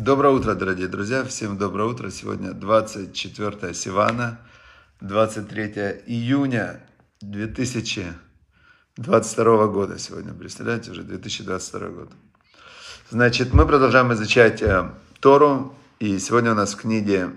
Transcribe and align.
Доброе 0.00 0.32
утро, 0.32 0.54
дорогие 0.54 0.88
друзья. 0.88 1.22
Всем 1.24 1.58
доброе 1.58 1.86
утро. 1.86 2.08
Сегодня 2.08 2.54
24 2.54 3.74
Сивана, 3.74 4.40
23 5.02 6.04
июня 6.06 6.80
2022 7.20 9.66
года. 9.66 9.98
Сегодня, 9.98 10.32
представляете, 10.32 10.92
уже 10.92 11.02
2022 11.02 11.88
год. 11.90 12.08
Значит, 13.10 13.52
мы 13.52 13.66
продолжаем 13.66 14.10
изучать 14.14 14.62
э, 14.62 14.90
Тору. 15.20 15.74
И 15.98 16.18
сегодня 16.18 16.52
у 16.52 16.54
нас 16.54 16.72
в 16.72 16.78
книге 16.78 17.32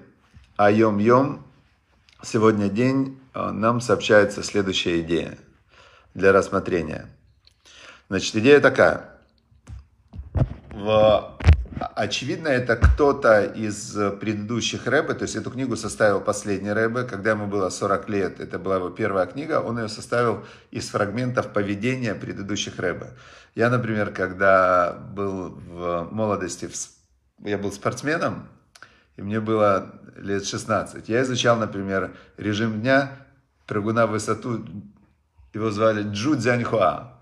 Айом 0.56 1.00
Йом. 1.00 1.46
Сегодня 2.24 2.70
день. 2.70 3.20
Э, 3.34 3.52
нам 3.52 3.82
сообщается 3.82 4.42
следующая 4.42 5.02
идея 5.02 5.38
для 6.14 6.32
рассмотрения. 6.32 7.10
Значит, 8.08 8.38
идея 8.38 8.62
такая. 8.62 9.10
В 10.72 11.34
Очевидно, 11.96 12.48
это 12.48 12.76
кто-то 12.76 13.44
из 13.44 13.98
предыдущих 14.20 14.88
рэбе, 14.88 15.14
то 15.14 15.24
есть 15.24 15.36
эту 15.36 15.52
книгу 15.52 15.76
составил 15.76 16.22
последний 16.22 16.72
рэбе, 16.72 17.04
когда 17.04 17.32
ему 17.32 17.48
было 17.48 17.70
40 17.70 18.10
лет, 18.10 18.40
это 18.40 18.60
была 18.60 18.76
его 18.76 18.90
первая 18.90 19.26
книга, 19.26 19.60
он 19.60 19.80
ее 19.80 19.90
составил 19.90 20.46
из 20.72 20.90
фрагментов 20.90 21.52
поведения 21.52 22.16
предыдущих 22.16 22.80
рэбе. 22.80 23.12
Я, 23.56 23.70
например, 23.70 24.12
когда 24.12 24.94
был 24.94 25.50
в 25.50 26.08
молодости, 26.12 26.70
я 27.40 27.58
был 27.58 27.72
спортсменом, 27.72 28.48
и 29.16 29.22
мне 29.22 29.40
было 29.40 29.94
лет 30.16 30.46
16, 30.46 31.10
я 31.10 31.22
изучал, 31.24 31.58
например, 31.58 32.16
режим 32.38 32.82
дня, 32.82 33.12
прыгуна 33.68 34.08
в 34.08 34.12
высоту, 34.12 34.66
его 35.54 35.72
звали 35.72 36.04
Джу 36.04 36.36
Цзяньхуа 36.36 37.14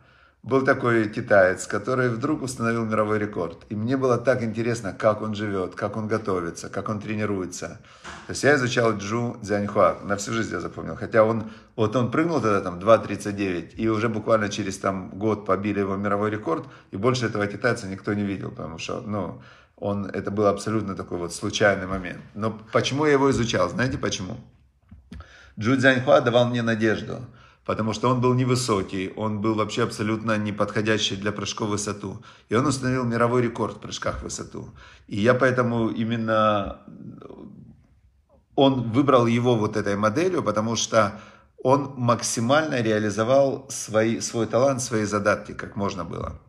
был 0.44 0.66
такой 0.66 1.08
китаец, 1.08 1.68
который 1.68 2.10
вдруг 2.10 2.42
установил 2.42 2.84
мировой 2.84 3.20
рекорд. 3.20 3.60
И 3.70 3.76
мне 3.76 3.96
было 3.96 4.18
так 4.18 4.42
интересно, 4.42 4.92
как 4.92 5.22
он 5.22 5.36
живет, 5.36 5.76
как 5.76 5.98
он 5.98 6.08
готовится, 6.08 6.68
как 6.70 6.90
он 6.90 7.00
тренируется. 7.00 7.80
То 8.26 8.32
есть 8.32 8.44
я 8.44 8.56
изучал 8.56 8.98
Джу 8.98 9.38
Цзяньхуа, 9.44 10.00
на 10.04 10.16
всю 10.16 10.34
жизнь 10.34 10.52
я 10.52 10.60
запомнил. 10.60 10.96
Хотя 10.96 11.24
он, 11.24 11.52
вот 11.76 11.96
он 11.96 12.10
прыгнул 12.10 12.42
тогда 12.42 12.62
там 12.62 12.80
2.39, 12.80 13.76
и 13.76 13.88
уже 13.88 14.10
буквально 14.10 14.50
через 14.50 14.80
там 14.80 15.10
год 15.10 15.46
побили 15.46 15.80
его 15.80 15.96
мировой 15.96 16.32
рекорд, 16.32 16.66
и 16.90 16.98
больше 16.98 17.28
этого 17.28 17.46
китайца 17.46 17.88
никто 17.88 18.14
не 18.16 18.24
видел, 18.24 18.50
потому 18.50 18.80
что, 18.80 19.02
ну, 19.02 19.42
он, 19.76 20.08
это 20.08 20.32
был 20.32 20.48
абсолютно 20.48 20.96
такой 20.96 21.20
вот 21.20 21.34
случайный 21.34 21.86
момент. 21.86 22.22
Но 22.34 22.60
почему 22.72 23.06
я 23.06 23.14
его 23.14 23.30
изучал? 23.30 23.70
Знаете 23.70 24.00
почему? 24.00 24.38
Джу 25.60 25.78
Цзяньхуа 25.78 26.22
давал 26.22 26.48
мне 26.48 26.64
надежду 26.64 27.20
потому 27.66 27.94
что 27.94 28.10
он 28.10 28.22
был 28.22 28.34
невысокий, 28.34 29.14
он 29.16 29.42
был 29.42 29.56
вообще 29.56 29.84
абсолютно 29.84 30.38
не 30.38 30.52
подходящий 30.52 31.16
для 31.16 31.32
прыжков 31.32 31.68
в 31.68 31.72
высоту. 31.72 32.24
И 32.50 32.56
он 32.56 32.66
установил 32.66 33.04
мировой 33.04 33.42
рекорд 33.42 33.78
в 33.78 33.80
прыжках 33.80 34.20
в 34.20 34.24
высоту. 34.24 34.70
И 35.08 35.20
я 35.20 35.34
поэтому 35.34 35.90
именно... 35.90 36.80
Он 38.56 38.92
выбрал 38.92 39.28
его 39.28 39.56
вот 39.56 39.78
этой 39.78 39.96
моделью, 39.96 40.44
потому 40.44 40.76
что 40.76 41.20
он 41.64 41.94
максимально 41.96 42.82
реализовал 42.82 43.66
свои, 43.70 44.20
свой 44.20 44.46
талант, 44.48 44.82
свои 44.82 45.06
задатки, 45.06 45.54
как 45.54 45.76
можно 45.76 46.04
было. 46.04 46.40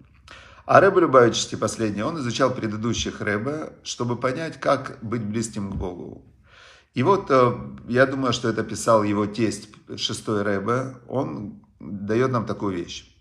А 0.65 0.81
Рэбе 0.81 1.01
Любавичский 1.01 1.59
последний, 1.59 2.03
он 2.03 2.19
изучал 2.19 2.51
предыдущих 2.51 3.21
Рэбе, 3.21 3.73
чтобы 3.83 4.17
понять, 4.17 4.59
как 4.59 4.99
быть 5.03 5.23
близким 5.23 5.71
к 5.71 5.75
Богу. 5.75 6.25
И 6.95 7.03
вот 7.03 7.31
э, 7.31 7.53
я 7.89 8.07
думаю, 8.07 8.33
что 8.33 8.49
это 8.49 8.63
писал 8.63 9.03
его 9.03 9.27
тесть, 9.27 9.69
шестой 9.97 10.43
Рэбе. 10.43 10.97
Он 11.09 11.65
дает 11.81 12.31
нам 12.31 12.47
такую 12.47 12.77
вещь. 12.77 13.17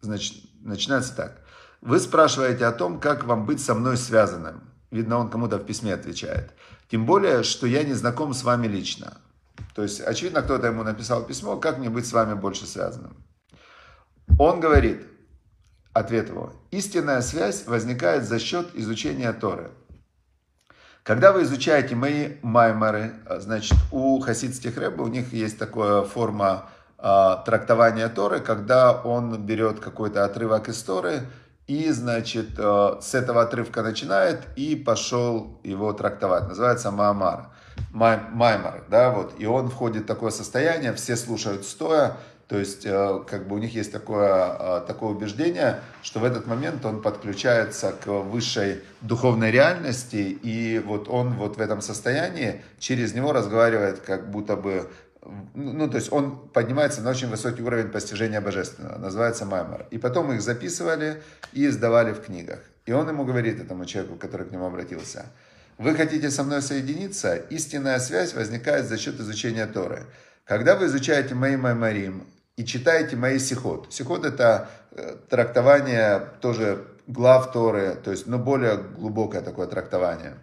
Значит, 0.00 0.44
начинается 0.60 1.14
так. 1.14 1.42
Вы 1.80 2.00
спрашиваете 2.00 2.66
о 2.66 2.72
том, 2.72 3.00
как 3.00 3.24
вам 3.24 3.46
быть 3.46 3.60
со 3.60 3.74
мной 3.74 3.96
связанным. 3.96 4.62
Видно, 4.90 5.18
он 5.18 5.30
кому-то 5.30 5.58
в 5.58 5.64
письме 5.64 5.94
отвечает. 5.94 6.52
Тем 6.88 7.06
более, 7.06 7.42
что 7.44 7.66
я 7.66 7.82
не 7.82 7.94
знаком 7.94 8.34
с 8.34 8.44
вами 8.44 8.66
лично. 8.66 9.18
То 9.74 9.82
есть, 9.82 10.00
очевидно, 10.00 10.42
кто-то 10.42 10.66
ему 10.66 10.82
написал 10.82 11.24
письмо, 11.24 11.56
как 11.56 11.78
мне 11.78 11.88
быть 11.88 12.06
с 12.06 12.12
вами 12.12 12.34
больше 12.34 12.66
связанным. 12.66 13.16
Он 14.38 14.60
говорит, 14.60 15.02
ответ 15.92 16.28
его, 16.28 16.52
истинная 16.70 17.22
связь 17.22 17.66
возникает 17.66 18.24
за 18.24 18.38
счет 18.38 18.70
изучения 18.74 19.32
Торы. 19.32 19.70
Когда 21.04 21.32
вы 21.32 21.42
изучаете 21.42 21.96
мои 21.96 22.34
маймары, 22.42 23.14
а, 23.26 23.40
значит, 23.40 23.76
у 23.90 24.20
хасидских 24.20 24.76
рэбов 24.76 25.08
у 25.08 25.10
них 25.10 25.32
есть 25.32 25.58
такая 25.58 26.02
форма 26.02 26.68
э, 26.96 27.36
трактования 27.44 28.08
Торы, 28.08 28.38
когда 28.38 28.92
он 28.92 29.36
берет 29.44 29.80
какой-то 29.80 30.24
отрывок 30.24 30.68
из 30.68 30.80
Торы 30.80 31.22
и, 31.66 31.90
значит, 31.90 32.50
э, 32.56 32.96
с 33.00 33.14
этого 33.14 33.42
отрывка 33.42 33.82
начинает 33.82 34.42
и 34.54 34.76
пошел 34.76 35.58
его 35.64 35.92
трактовать. 35.92 36.46
Называется 36.46 36.92
Маамар. 36.92 37.48
Май, 37.90 38.20
маймар, 38.30 38.84
да, 38.88 39.10
вот. 39.10 39.34
И 39.38 39.46
он 39.46 39.70
входит 39.70 40.04
в 40.04 40.06
такое 40.06 40.30
состояние, 40.30 40.92
все 40.92 41.16
слушают 41.16 41.64
стоя, 41.64 42.16
то 42.48 42.58
есть, 42.58 42.84
э, 42.84 43.20
как 43.26 43.48
бы 43.48 43.56
у 43.56 43.58
них 43.58 43.74
есть 43.74 43.92
такое, 43.92 44.56
э, 44.58 44.80
такое 44.86 45.10
убеждение, 45.10 45.80
что 46.02 46.20
в 46.20 46.24
этот 46.24 46.46
момент 46.46 46.84
он 46.84 47.00
подключается 47.00 47.92
к 47.92 48.06
высшей 48.06 48.82
духовной 49.00 49.50
реальности, 49.50 50.38
и 50.42 50.78
вот 50.78 51.08
он 51.08 51.34
вот 51.34 51.56
в 51.56 51.60
этом 51.60 51.80
состоянии 51.80 52.62
через 52.78 53.14
него 53.14 53.32
разговаривает 53.32 54.00
как 54.00 54.30
будто 54.30 54.56
бы 54.56 54.88
ну, 55.54 55.88
то 55.88 55.98
есть 55.98 56.12
он 56.12 56.48
поднимается 56.48 57.00
на 57.00 57.10
очень 57.10 57.28
высокий 57.28 57.62
уровень 57.62 57.90
постижения 57.90 58.40
божественного, 58.40 58.98
называется 58.98 59.44
Маймар. 59.44 59.86
И 59.90 59.98
потом 59.98 60.32
их 60.32 60.42
записывали 60.42 61.22
и 61.52 61.66
издавали 61.66 62.12
в 62.12 62.22
книгах. 62.22 62.58
И 62.86 62.92
он 62.92 63.08
ему 63.08 63.24
говорит, 63.24 63.60
этому 63.60 63.84
человеку, 63.84 64.16
который 64.16 64.46
к 64.46 64.50
нему 64.50 64.66
обратился, 64.66 65.26
вы 65.78 65.94
хотите 65.94 66.30
со 66.30 66.42
мной 66.42 66.60
соединиться, 66.60 67.36
истинная 67.36 67.98
связь 68.00 68.34
возникает 68.34 68.86
за 68.86 68.98
счет 68.98 69.20
изучения 69.20 69.66
Торы. 69.66 70.06
Когда 70.44 70.74
вы 70.74 70.86
изучаете 70.86 71.34
мои 71.34 71.56
Маймарим, 71.56 72.26
и 72.56 72.64
читаете 72.64 73.16
мои 73.16 73.38
сихот. 73.38 73.92
Сихот 73.92 74.24
это 74.24 74.68
э, 74.90 75.16
трактование 75.28 76.20
тоже 76.40 76.84
глав 77.06 77.52
Торы, 77.52 77.96
то 78.02 78.10
есть, 78.10 78.26
ну, 78.26 78.38
более 78.38 78.76
глубокое 78.76 79.40
такое 79.40 79.66
трактование. 79.66 80.34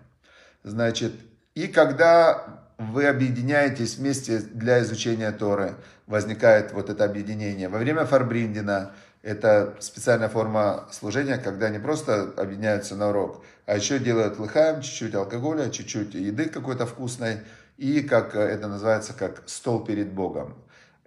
Значит, 0.63 1.13
и 1.55 1.67
когда 1.67 2.65
вы 2.77 3.07
объединяетесь 3.07 3.97
вместе 3.97 4.39
для 4.39 4.81
изучения 4.81 5.31
Торы, 5.31 5.75
возникает 6.07 6.71
вот 6.73 6.89
это 6.89 7.05
объединение. 7.05 7.69
Во 7.69 7.77
время 7.77 8.05
Фарбриндина 8.05 8.93
это 9.21 9.75
специальная 9.79 10.29
форма 10.29 10.87
служения, 10.91 11.37
когда 11.37 11.67
они 11.67 11.77
просто 11.77 12.33
объединяются 12.37 12.95
на 12.95 13.09
урок, 13.09 13.43
а 13.65 13.75
еще 13.75 13.99
делают 13.99 14.39
лыхаем, 14.39 14.81
чуть-чуть 14.81 15.13
алкоголя, 15.13 15.69
чуть-чуть 15.69 16.13
еды 16.13 16.45
какой-то 16.45 16.85
вкусной, 16.85 17.39
и 17.77 18.01
как 18.01 18.35
это 18.35 18.67
называется, 18.67 19.13
как 19.13 19.43
стол 19.45 19.83
перед 19.83 20.11
Богом. 20.11 20.55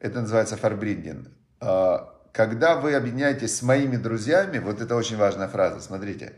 Это 0.02 0.20
называется 0.20 0.56
фарбриндин. 0.56 1.28
А, 1.60 2.12
когда 2.32 2.74
вы 2.74 2.94
объединяетесь 2.94 3.56
с 3.56 3.62
моими 3.62 3.96
друзьями, 3.96 4.58
вот 4.58 4.80
это 4.80 4.96
очень 4.96 5.16
важная 5.16 5.46
фраза, 5.46 5.80
смотрите. 5.80 6.32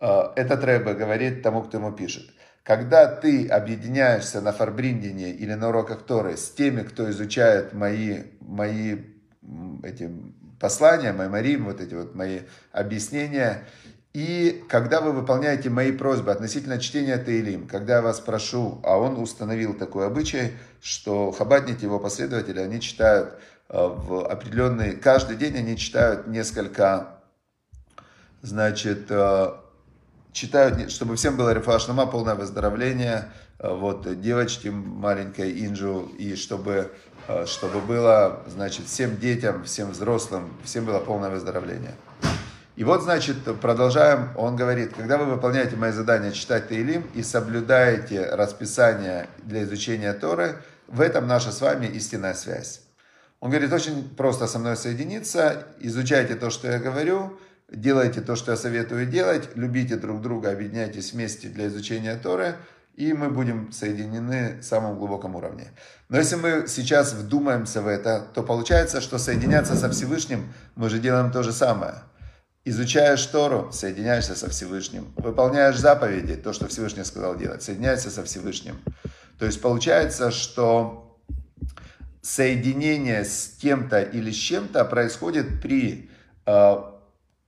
А, 0.00 0.32
этот 0.34 0.64
Рэбе 0.64 0.94
говорит 0.94 1.40
тому, 1.40 1.62
кто 1.62 1.78
ему 1.78 1.92
пишет. 1.92 2.24
Когда 2.64 3.06
ты 3.06 3.46
объединяешься 3.46 4.40
на 4.40 4.52
фарбриндине 4.52 5.30
или 5.30 5.54
на 5.54 5.68
уроках 5.68 6.02
Торы 6.02 6.36
с 6.36 6.50
теми, 6.50 6.82
кто 6.82 7.08
изучает 7.10 7.72
мои, 7.72 8.24
мои 8.40 8.96
эти 9.84 10.10
послания, 10.58 11.12
мои 11.12 11.28
марим, 11.28 11.66
вот 11.66 11.80
эти 11.80 11.94
вот 11.94 12.16
мои 12.16 12.40
объяснения, 12.72 13.64
и 14.14 14.64
когда 14.68 15.00
вы 15.00 15.10
выполняете 15.10 15.70
мои 15.70 15.90
просьбы 15.90 16.30
относительно 16.30 16.78
чтения 16.78 17.18
Таилим, 17.18 17.66
когда 17.66 17.96
я 17.96 18.02
вас 18.02 18.20
прошу, 18.20 18.80
а 18.84 18.96
он 18.96 19.18
установил 19.18 19.74
такой 19.74 20.06
обычай, 20.06 20.52
что 20.80 21.32
хабадники, 21.32 21.82
его 21.82 21.98
последователи, 21.98 22.60
они 22.60 22.80
читают 22.80 23.34
э, 23.68 23.76
в 23.76 24.24
определенный, 24.24 24.94
каждый 24.94 25.34
день 25.34 25.56
они 25.56 25.76
читают 25.76 26.28
несколько, 26.28 27.18
значит, 28.40 29.06
э, 29.10 29.48
читают, 30.30 30.92
чтобы 30.92 31.16
всем 31.16 31.36
было 31.36 31.52
рефашнама, 31.52 32.06
полное 32.06 32.36
выздоровление, 32.36 33.32
э, 33.58 33.68
вот, 33.68 34.20
девочке 34.20 34.70
маленькой 34.70 35.66
Инжу, 35.66 36.02
и 36.18 36.36
чтобы, 36.36 36.92
чтобы 37.46 37.80
было, 37.80 38.44
значит, 38.46 38.86
всем 38.86 39.16
детям, 39.16 39.64
всем 39.64 39.90
взрослым, 39.90 40.56
всем 40.62 40.84
было 40.84 41.00
полное 41.00 41.30
выздоровление. 41.30 41.96
И 42.76 42.82
вот, 42.82 43.02
значит, 43.02 43.36
продолжаем, 43.60 44.30
он 44.36 44.56
говорит, 44.56 44.94
когда 44.96 45.16
вы 45.16 45.26
выполняете 45.26 45.76
мои 45.76 45.92
задания 45.92 46.32
читать 46.32 46.68
Таилим 46.68 47.06
и 47.14 47.22
соблюдаете 47.22 48.26
расписание 48.34 49.28
для 49.44 49.62
изучения 49.62 50.12
Торы, 50.12 50.56
в 50.88 51.00
этом 51.00 51.28
наша 51.28 51.52
с 51.52 51.60
вами 51.60 51.86
истинная 51.86 52.34
связь. 52.34 52.80
Он 53.38 53.50
говорит, 53.50 53.72
очень 53.72 54.08
просто 54.16 54.48
со 54.48 54.58
мной 54.58 54.76
соединиться, 54.76 55.68
изучайте 55.78 56.34
то, 56.34 56.50
что 56.50 56.66
я 56.66 56.80
говорю, 56.80 57.38
делайте 57.70 58.20
то, 58.20 58.34
что 58.34 58.50
я 58.50 58.56
советую 58.56 59.06
делать, 59.06 59.50
любите 59.54 59.94
друг 59.94 60.20
друга, 60.20 60.50
объединяйтесь 60.50 61.12
вместе 61.12 61.46
для 61.48 61.68
изучения 61.68 62.16
Торы, 62.16 62.56
и 62.96 63.12
мы 63.12 63.30
будем 63.30 63.70
соединены 63.70 64.58
в 64.60 64.64
самом 64.64 64.98
глубоком 64.98 65.36
уровне. 65.36 65.70
Но 66.08 66.18
если 66.18 66.34
мы 66.34 66.64
сейчас 66.66 67.12
вдумаемся 67.12 67.82
в 67.82 67.86
это, 67.86 68.26
то 68.34 68.42
получается, 68.42 69.00
что 69.00 69.18
соединяться 69.18 69.76
со 69.76 69.88
Всевышним 69.90 70.52
мы 70.74 70.88
же 70.88 70.98
делаем 70.98 71.30
то 71.30 71.44
же 71.44 71.52
самое– 71.52 71.94
Изучаешь 72.66 73.24
Тору, 73.26 73.70
соединяешься 73.72 74.34
со 74.34 74.48
Всевышним. 74.48 75.12
Выполняешь 75.16 75.76
заповеди, 75.76 76.34
то, 76.34 76.54
что 76.54 76.66
Всевышний 76.66 77.04
сказал 77.04 77.36
делать, 77.36 77.62
соединяешься 77.62 78.10
со 78.10 78.24
Всевышним. 78.24 78.76
То 79.38 79.44
есть 79.44 79.60
получается, 79.60 80.30
что 80.30 81.20
соединение 82.22 83.24
с 83.24 83.58
кем-то 83.60 84.00
или 84.00 84.30
с 84.30 84.36
чем-то 84.36 84.86
происходит 84.86 85.60
при 85.60 86.08
э, 86.46 86.76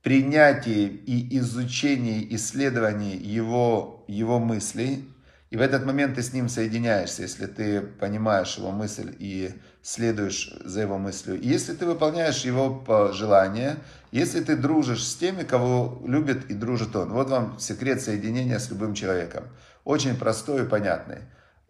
принятии 0.03 0.85
и 0.85 1.39
изучении, 1.39 2.27
исследовании 2.35 3.17
его, 3.17 4.05
его 4.07 4.37
мыслей, 4.37 5.03
и 5.49 5.55
в 5.55 5.61
этот 5.61 5.85
момент 5.85 6.15
ты 6.15 6.23
с 6.23 6.33
ним 6.33 6.49
соединяешься, 6.49 7.21
если 7.21 7.45
ты 7.45 7.81
понимаешь 7.81 8.57
его 8.57 8.71
мысль 8.71 9.15
и 9.17 9.53
следуешь 9.81 10.53
за 10.65 10.81
его 10.81 10.97
мыслью. 10.97 11.39
И 11.39 11.47
если 11.47 11.73
ты 11.73 11.85
выполняешь 11.85 12.43
его 12.43 12.75
пожелания, 12.75 13.77
если 14.11 14.41
ты 14.41 14.57
дружишь 14.57 15.07
с 15.07 15.15
теми, 15.15 15.43
кого 15.43 16.01
любит 16.05 16.51
и 16.51 16.53
дружит 16.53 16.93
он. 16.97 17.13
Вот 17.13 17.29
вам 17.29 17.57
секрет 17.59 18.01
соединения 18.01 18.59
с 18.59 18.69
любым 18.69 18.93
человеком. 18.93 19.45
Очень 19.85 20.17
простой 20.17 20.63
и 20.63 20.67
понятный. 20.67 21.19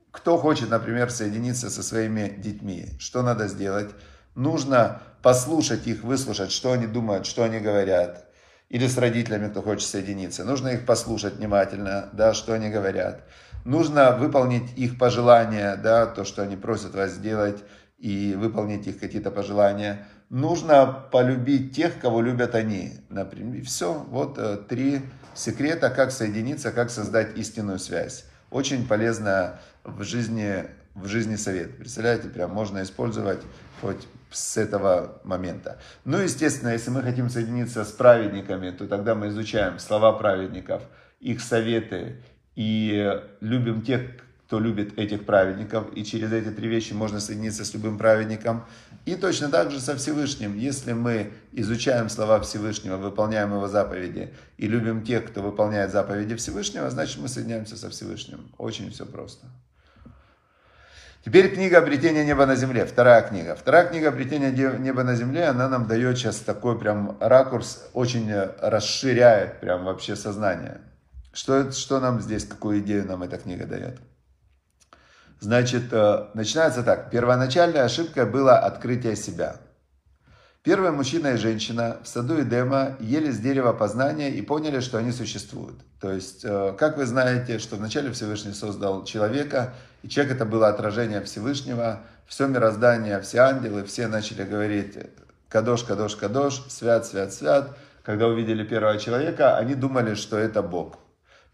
Кто 0.09 0.39
хочет, 0.39 0.71
например, 0.71 1.12
соединиться 1.12 1.69
со 1.69 1.83
своими 1.83 2.33
детьми, 2.35 2.88
что 2.97 3.21
надо 3.21 3.47
сделать? 3.47 3.91
Нужно 4.33 5.03
послушать 5.21 5.85
их, 5.85 6.03
выслушать, 6.03 6.51
что 6.51 6.71
они 6.71 6.88
думают, 6.88 7.27
что 7.27 7.44
они 7.44 7.59
говорят. 7.59 8.25
Или 8.69 8.88
с 8.88 8.97
родителями, 8.97 9.50
кто 9.50 9.62
хочет 9.62 9.88
соединиться. 9.88 10.44
Нужно 10.44 10.69
их 10.69 10.85
послушать 10.85 11.35
внимательно, 11.35 12.09
да, 12.13 12.33
что 12.33 12.53
они 12.53 12.69
говорят 12.69 13.21
нужно 13.67 14.15
выполнить 14.15 14.77
их 14.77 14.97
пожелания, 14.97 15.75
да, 15.75 16.05
то, 16.05 16.23
что 16.23 16.41
они 16.41 16.55
просят 16.55 16.95
вас 16.95 17.11
сделать, 17.11 17.63
и 17.97 18.35
выполнить 18.35 18.87
их 18.87 18.99
какие-то 18.99 19.31
пожелания. 19.31 20.07
Нужно 20.29 20.85
полюбить 21.11 21.75
тех, 21.75 21.99
кого 21.99 22.21
любят 22.21 22.55
они. 22.55 22.93
Например, 23.09 23.63
все, 23.65 23.93
вот 23.93 24.37
э, 24.37 24.57
три 24.69 25.01
секрета, 25.33 25.89
как 25.89 26.11
соединиться, 26.11 26.71
как 26.71 26.89
создать 26.89 27.37
истинную 27.37 27.79
связь. 27.79 28.25
Очень 28.51 28.87
полезно 28.87 29.59
в 29.83 30.03
жизни, 30.03 30.65
в 30.95 31.07
жизни 31.07 31.35
совет. 31.35 31.77
Представляете, 31.77 32.29
прям 32.29 32.51
можно 32.51 32.83
использовать 32.83 33.41
хоть 33.81 34.07
с 34.29 34.57
этого 34.57 35.21
момента. 35.23 35.79
Ну, 36.05 36.19
естественно, 36.19 36.69
если 36.69 36.91
мы 36.91 37.01
хотим 37.01 37.29
соединиться 37.29 37.83
с 37.83 37.91
праведниками, 37.91 38.69
то 38.69 38.87
тогда 38.87 39.15
мы 39.15 39.29
изучаем 39.29 39.79
слова 39.79 40.13
праведников, 40.13 40.83
их 41.19 41.41
советы, 41.41 42.21
и 42.57 43.21
любим 43.39 43.83
тех, 43.83 44.01
кто 44.48 44.59
любит 44.59 44.98
этих 44.98 45.25
праведников, 45.25 45.95
и 45.95 46.04
через 46.04 46.31
эти 46.33 46.50
три 46.50 46.68
вещи 46.68 46.94
можно 46.94 47.19
соединиться 47.19 47.63
с 47.63 47.74
любым 47.74 48.00
праведником. 48.00 48.65
И 49.06 49.15
точно 49.15 49.50
так 49.50 49.69
же 49.69 49.80
со 49.80 49.95
Всевышним. 49.95 50.57
Если 50.57 50.94
мы 50.94 51.33
изучаем 51.51 52.09
слова 52.09 52.39
Всевышнего, 52.39 52.98
выполняем 52.98 53.54
его 53.54 53.68
заповеди 53.68 54.33
и 54.57 54.68
любим 54.68 55.04
тех, 55.04 55.27
кто 55.27 55.42
выполняет 55.42 55.92
заповеди 55.92 56.36
Всевышнего, 56.36 56.89
значит 56.89 57.21
мы 57.21 57.27
соединяемся 57.27 57.77
со 57.77 57.92
Всевышним. 57.92 58.51
Очень 58.57 58.89
все 58.89 59.06
просто. 59.06 59.45
Теперь 61.24 61.53
книга 61.53 61.77
«Обретение 61.77 62.25
неба 62.25 62.45
на 62.48 62.56
земле», 62.56 62.86
вторая 62.86 63.21
книга. 63.21 63.56
Вторая 63.56 63.86
книга 63.86 64.07
«Обретение 64.07 64.51
неба 64.80 65.03
на 65.03 65.13
земле», 65.13 65.44
она 65.44 65.69
нам 65.69 65.88
дает 65.88 66.18
сейчас 66.18 66.39
такой 66.39 66.80
прям 66.80 67.18
ракурс, 67.19 67.88
очень 67.94 68.33
расширяет 68.33 69.60
прям 69.60 69.83
вообще 69.86 70.15
сознание. 70.15 70.81
Что, 71.38 71.72
что 71.72 72.00
нам 72.00 72.19
здесь, 72.19 72.45
какую 72.45 72.80
идею 72.80 73.06
нам 73.06 73.22
эта 73.22 73.38
книга 73.38 73.68
дает? 73.68 74.00
Значит, 75.39 75.84
э, 75.94 76.30
начинается 76.34 76.81
так. 76.81 77.12
Первоначальная 77.12 77.84
ошибка 77.84 78.25
была 78.25 78.57
открытие 78.57 79.16
себя. 79.16 79.57
Первый 80.63 80.89
мужчина 80.89 81.34
и 81.34 81.38
женщина 81.38 81.98
в 82.04 82.07
саду 82.07 82.42
Эдема 82.42 82.98
ели 83.00 83.30
с 83.30 83.38
дерева 83.38 83.72
познания 83.72 84.31
и 84.31 84.42
поняли, 84.42 84.80
что 84.80 84.98
они 84.98 85.12
существуют. 85.12 85.80
То 86.01 86.12
есть, 86.12 86.44
э, 86.44 86.74
как 86.75 86.98
вы 86.98 87.06
знаете, 87.06 87.60
что 87.60 87.75
вначале 87.75 88.12
Всевышний 88.13 88.54
создал 88.54 89.04
человека, 89.04 89.75
и 90.01 90.10
человек 90.10 90.38
это 90.38 90.45
было 90.45 90.69
отражение 90.69 91.22
Всевышнего, 91.22 92.01
все 92.25 92.48
мироздание, 92.48 93.22
все 93.22 93.42
ангелы, 93.42 93.84
все 93.84 94.07
начали 94.07 94.42
говорить 94.44 94.98
«Кадош, 95.50 95.84
Кадош, 95.84 96.16
Кадош», 96.16 96.63
«Свят, 96.68 97.06
Свят, 97.06 97.31
Свят». 97.31 97.78
Когда 98.01 98.25
увидели 98.25 98.63
первого 98.63 98.98
человека, 98.98 99.56
они 99.56 99.75
думали, 99.75 100.16
что 100.16 100.39
это 100.39 100.63
Бог 100.63 100.98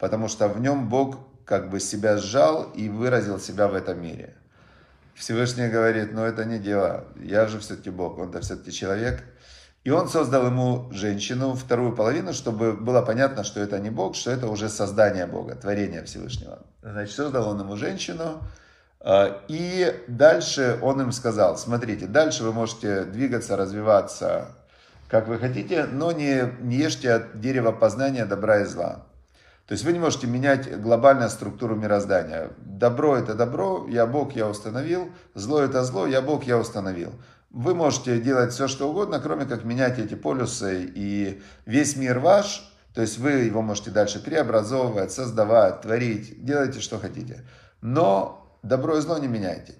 потому 0.04 0.28
что 0.28 0.50
в 0.50 0.60
нем 0.60 0.90
Бог 0.90 1.16
как 1.46 1.70
бы 1.70 1.80
себя 1.80 2.18
сжал 2.18 2.64
и 2.76 2.90
выразил 2.90 3.40
себя 3.40 3.70
в 3.70 3.74
этом 3.74 4.02
мире. 4.02 4.36
Всевышний 5.16 5.70
говорит, 5.70 6.12
ну 6.12 6.24
это 6.24 6.44
не 6.44 6.60
дело, 6.60 7.06
я 7.22 7.48
же 7.48 7.58
все-таки 7.60 7.90
Бог, 7.90 8.18
он-то 8.18 8.42
все-таки 8.42 8.74
человек. 8.74 9.24
И 9.86 9.92
он 9.92 10.10
создал 10.10 10.48
ему 10.48 10.90
женщину, 10.92 11.54
вторую 11.54 11.96
половину, 11.96 12.34
чтобы 12.34 12.74
было 12.74 13.02
понятно, 13.02 13.46
что 13.46 13.62
это 13.62 13.80
не 13.80 13.92
Бог, 13.92 14.18
что 14.18 14.32
это 14.32 14.48
уже 14.48 14.68
создание 14.68 15.26
Бога, 15.26 15.56
творение 15.56 16.04
Всевышнего. 16.04 16.60
Значит, 16.82 17.16
создал 17.16 17.48
он 17.48 17.62
ему 17.62 17.78
женщину, 17.78 18.44
а, 19.00 19.42
и 19.48 20.04
дальше 20.10 20.80
он 20.82 21.02
им 21.02 21.14
сказал, 21.14 21.56
смотрите, 21.56 22.08
дальше 22.08 22.44
вы 22.44 22.52
можете 22.52 23.06
двигаться, 23.06 23.56
развиваться, 23.56 24.50
как 25.08 25.30
вы 25.30 25.40
хотите, 25.40 25.86
но 25.86 26.12
не, 26.12 26.52
не 26.60 26.76
ешьте 26.76 27.10
от 27.10 27.40
дерева 27.40 27.72
познания 27.72 28.26
добра 28.26 28.64
и 28.64 28.66
зла. 28.66 29.06
То 29.68 29.74
есть 29.74 29.86
вы 29.86 29.94
не 29.94 30.00
можете 30.00 30.27
менять 30.27 30.81
глобальную 30.81 31.30
структуру 31.30 31.75
мироздания. 31.75 32.50
Добро 32.57 33.15
это 33.15 33.33
добро, 33.33 33.88
я 33.89 34.06
Бог, 34.06 34.36
я 34.36 34.48
установил. 34.50 35.10
Зло 35.36 35.62
это 35.62 35.83
зло, 35.83 36.06
я 36.06 36.21
Бог, 36.21 36.44
я 36.44 36.57
установил. 36.57 37.13
Вы 37.50 37.74
можете 37.74 38.19
делать 38.19 38.51
все, 38.51 38.68
что 38.68 38.89
угодно, 38.89 39.19
кроме 39.21 39.45
как 39.45 39.63
менять 39.63 40.00
эти 40.00 40.15
полюсы. 40.15 40.92
И 40.94 41.42
весь 41.65 41.95
мир 41.95 42.19
ваш, 42.19 42.74
то 42.94 43.01
есть 43.01 43.19
вы 43.19 43.31
его 43.31 43.62
можете 43.62 43.92
дальше 43.92 44.21
преобразовывать, 44.21 45.13
создавать, 45.13 45.81
творить, 45.81 46.44
делайте, 46.44 46.81
что 46.81 47.00
хотите. 47.00 47.45
Но 47.80 48.60
добро 48.63 48.98
и 48.98 49.01
зло 49.01 49.18
не 49.18 49.27
меняйте. 49.27 49.75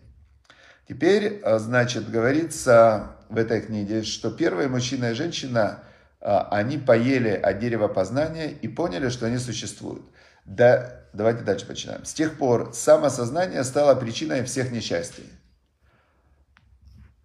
Теперь, 0.88 1.42
а, 1.44 1.60
значит, 1.60 2.10
говорится 2.10 3.18
в 3.30 3.38
этой 3.38 3.62
книге, 3.62 4.04
что 4.04 4.32
первый 4.32 4.70
мужчина 4.70 5.12
и 5.12 5.14
женщина– 5.14 5.80
они 6.24 6.78
поели 6.78 7.30
от 7.30 7.60
дерева 7.60 7.88
познания 7.88 8.50
и 8.50 8.68
поняли, 8.68 9.10
что 9.10 9.26
они 9.26 9.38
существуют. 9.38 10.04
Да, 10.46 11.02
давайте 11.14 11.44
дальше 11.44 11.68
починаем. 11.68 12.06
С 12.06 12.14
тех 12.14 12.38
пор 12.38 12.72
самосознание 12.74 13.64
стало 13.64 13.96
причиной 13.96 14.44
всех 14.44 14.72
несчастий. 14.72 15.30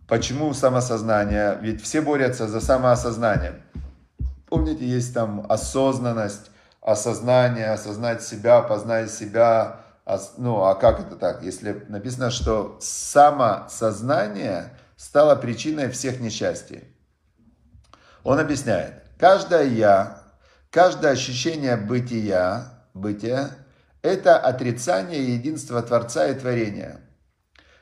Почему 0.09 0.53
самосознание? 0.55 1.59
Ведь 1.61 1.83
все 1.83 2.01
борются 2.01 2.49
за 2.49 2.61
самоосознание. 2.61 3.63
Помните, 4.47 4.87
есть 4.87 5.13
там 5.15 5.45
осознанность, 5.49 6.51
осознание, 6.81 7.71
осознать 7.71 8.23
себя, 8.23 8.63
познать 8.63 9.11
себя. 9.11 9.81
Ну, 10.39 10.63
а 10.65 10.75
как 10.75 11.01
это 11.01 11.17
так? 11.17 11.43
Если 11.43 11.85
написано, 11.89 12.31
что 12.31 12.79
самосознание 12.81 14.71
стало 14.97 15.37
причиной 15.37 15.91
всех 15.91 16.21
несчастий. 16.21 16.85
Он 18.29 18.39
объясняет, 18.39 18.93
каждое 19.19 19.65
«я», 19.65 20.23
каждое 20.71 21.13
ощущение 21.13 21.79
бытия, 21.79 22.85
бытия– 22.93 23.53
это 24.03 24.37
отрицание 24.37 25.35
единства 25.35 25.81
Творца 25.81 26.29
и 26.29 26.39
Творения. 26.39 27.01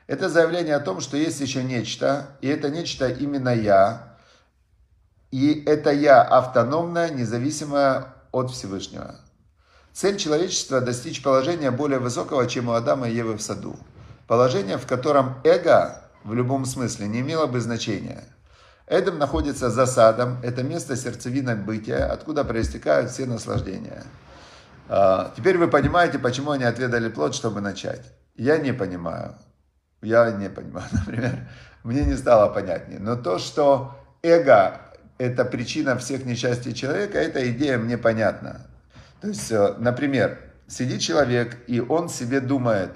Это 0.07 0.29
заявление 0.29 0.75
о 0.75 0.79
том, 0.79 1.01
что 1.01 1.17
есть 1.17 1.41
еще 1.41 1.65
нечто, 1.65 2.27
и 2.39 2.47
это 2.47 2.69
нечто 2.69 3.09
именно 3.09 3.53
«я», 3.53 4.15
и 5.31 5.65
это 5.65 5.91
«я» 5.91 6.21
автономное, 6.21 7.09
независимое 7.09 8.13
от 8.31 8.49
Всевышнего. 8.49 9.15
Цель 9.91 10.15
человечества– 10.15 10.79
достичь 10.79 11.21
положения 11.21 11.71
более 11.71 11.99
высокого, 11.99 12.47
чем 12.47 12.69
у 12.69 12.71
Адама 12.71 13.09
и 13.09 13.15
Евы 13.15 13.35
в 13.35 13.41
саду. 13.41 13.75
Положение, 14.27 14.77
в 14.77 14.87
котором 14.87 15.41
эго 15.43 16.09
в 16.23 16.33
любом 16.33 16.65
смысле 16.65 17.09
не 17.09 17.19
имело 17.19 17.47
бы 17.47 17.59
значения– 17.59 18.23
Эдем 18.89 19.17
находится 19.17 19.69
за 19.69 19.85
садом, 19.85 20.39
это 20.43 20.63
место 20.63 20.95
сердцевина 20.95 21.55
бытия, 21.55 22.05
откуда 22.05 22.45
проистекают 22.45 23.11
все 23.11 23.25
наслаждения. 23.25 24.03
А, 24.87 25.33
теперь 25.35 25.57
вы 25.57 25.67
понимаете, 25.67 26.19
почему 26.19 26.51
они 26.51 26.63
отведали 26.63 27.09
плод, 27.09 27.35
чтобы 27.35 27.59
начать. 27.59 28.13
Я 28.35 28.57
не 28.57 28.71
понимаю. 28.71 29.35
Я 30.01 30.31
не 30.31 30.49
понимаю, 30.49 30.87
например. 30.93 31.49
Мне 31.83 32.05
не 32.05 32.15
стало 32.15 32.49
понятнее. 32.53 32.99
Но 32.99 33.17
то, 33.17 33.39
что 33.39 33.97
эго– 34.23 34.79
это 35.17 35.43
причина 35.43 35.97
всех 35.97 36.25
несчастий 36.25 36.73
человека, 36.73 37.17
эта 37.17 37.49
идея 37.51 37.77
мне 37.77 37.97
понятна. 37.97 38.67
То 39.19 39.27
есть, 39.27 39.51
э, 39.51 39.75
например, 39.79 40.39
сидит 40.67 41.01
человек, 41.01 41.57
и 41.67 41.81
он 41.81 42.07
себе 42.07 42.39
думает, 42.39 42.91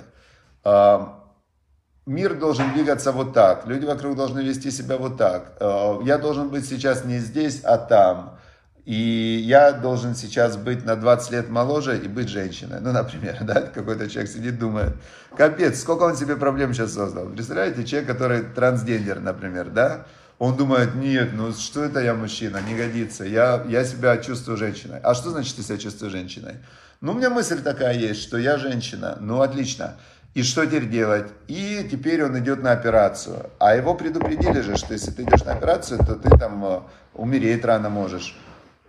мир 2.05 2.35
должен 2.35 2.73
двигаться 2.73 3.11
вот 3.11 3.33
так, 3.33 3.67
люди 3.67 3.85
вокруг 3.85 4.15
должны 4.15 4.41
вести 4.41 4.71
себя 4.71 4.97
вот 4.97 5.17
так. 5.17 5.53
Э, 5.59 5.99
я 6.03 6.17
должен 6.17 6.49
быть 6.49 6.67
сейчас 6.67 7.05
не 7.05 7.19
здесь, 7.19 7.61
а 7.63 7.77
там. 7.77 8.37
И 8.85 9.39
я 9.45 9.73
должен 9.73 10.15
сейчас 10.15 10.57
быть 10.57 10.83
на 10.85 10.95
20 10.95 11.31
лет 11.31 11.49
моложе 11.49 11.99
и 11.99 12.07
быть 12.07 12.29
женщиной. 12.29 12.79
Ну, 12.81 12.91
например, 12.91 13.37
да, 13.41 13.61
какой-то 13.61 14.09
человек 14.09 14.31
сидит, 14.31 14.57
думает, 14.57 14.95
капец, 15.37 15.79
сколько 15.79 16.03
он 16.03 16.15
себе 16.15 16.35
проблем 16.35 16.73
сейчас 16.73 16.93
создал. 16.93 17.27
Представляете, 17.27 17.85
человек, 17.85 18.09
который 18.09 18.41
трансгендер, 18.41 19.19
например, 19.19 19.69
да, 19.69 20.05
Он 20.39 20.57
думает, 20.57 20.95
нет, 20.95 21.29
ну 21.33 21.53
что 21.53 21.83
это 21.83 21.99
я 21.99 22.15
мужчина, 22.15 22.59
не 22.67 22.75
годится, 22.75 23.23
я, 23.23 23.63
я 23.69 23.85
себя 23.85 24.17
чувствую 24.17 24.57
женщиной. 24.57 24.99
А 25.03 25.13
что 25.13 25.29
значит 25.29 25.55
ты 25.55 25.61
себя 25.61 25.77
чувствуешь 25.77 26.13
женщиной? 26.13 26.55
Ну, 26.99 27.11
у 27.11 27.15
меня 27.15 27.29
мысль 27.29 27.61
такая 27.61 27.95
есть, 27.95 28.23
что 28.23 28.37
я 28.37 28.57
женщина, 28.57 29.17
ну 29.21 29.41
отлично. 29.41 29.97
И 30.33 30.43
что 30.43 30.65
теперь 30.65 30.87
делать? 30.87 31.27
И 31.47 31.87
теперь 31.91 32.23
он 32.23 32.39
идет 32.39 32.63
на 32.63 32.71
операцию. 32.71 33.49
А 33.59 33.75
его 33.75 33.95
предупредили 33.95 34.61
же, 34.61 34.77
что 34.77 34.93
если 34.93 35.11
ты 35.11 35.23
идешь 35.23 35.43
на 35.43 35.53
операцию, 35.53 35.99
то 35.99 36.15
ты 36.15 36.29
там 36.29 36.63
э, 36.65 36.79
умереть 37.13 37.65
рано 37.65 37.89
можешь. 37.89 38.37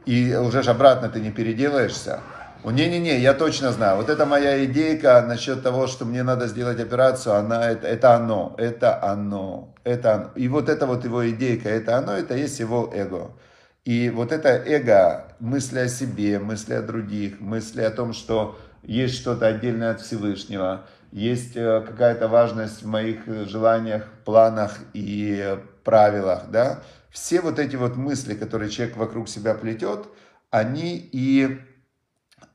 И 0.06 0.34
уже 0.34 0.60
обратно 0.60 1.08
ты 1.08 1.20
не 1.20 1.32
переделаешься. 1.32 2.20
Не-не-не, 2.64 3.18
я 3.18 3.34
точно 3.34 3.72
знаю. 3.72 3.96
Вот 3.96 4.08
это 4.08 4.24
моя 4.24 4.64
идейка 4.64 5.24
насчет 5.26 5.64
того, 5.64 5.88
что 5.88 6.04
мне 6.04 6.22
надо 6.22 6.46
сделать 6.46 6.78
операцию, 6.78 7.34
она, 7.34 7.68
это, 7.68 7.88
это 7.88 8.14
оно, 8.14 8.54
это 8.56 9.02
оно, 9.02 9.74
это 9.82 10.14
оно. 10.14 10.30
И 10.36 10.46
вот 10.46 10.68
это 10.68 10.86
вот 10.86 11.04
его 11.04 11.28
идейка, 11.28 11.68
это 11.68 11.98
оно, 11.98 12.12
это 12.12 12.36
есть 12.36 12.60
его 12.60 12.88
эго. 12.94 13.32
И 13.84 14.10
вот 14.10 14.30
это 14.30 14.48
эго, 14.48 15.34
мысли 15.40 15.80
о 15.80 15.88
себе, 15.88 16.38
мысли 16.38 16.74
о 16.74 16.82
других, 16.82 17.40
мысли 17.40 17.82
о 17.82 17.90
том, 17.90 18.12
что 18.12 18.56
есть 18.84 19.16
что-то 19.16 19.48
отдельное 19.48 19.90
от 19.90 20.00
Всевышнего, 20.00 20.86
есть 21.12 21.56
э, 21.56 21.84
какая-то 21.86 22.26
важность 22.26 22.82
в 22.82 22.86
моих 22.86 23.26
желаниях, 23.48 24.08
планах 24.24 24.78
и 24.92 25.58
правилах, 25.84 26.50
да, 26.50 26.82
все 27.10 27.40
вот 27.40 27.58
эти 27.58 27.76
вот 27.76 27.96
мысли, 27.96 28.34
которые 28.34 28.70
человек 28.70 28.96
вокруг 28.96 29.28
себя 29.28 29.54
плетет, 29.54 30.06
они 30.50 30.96
и 31.12 31.60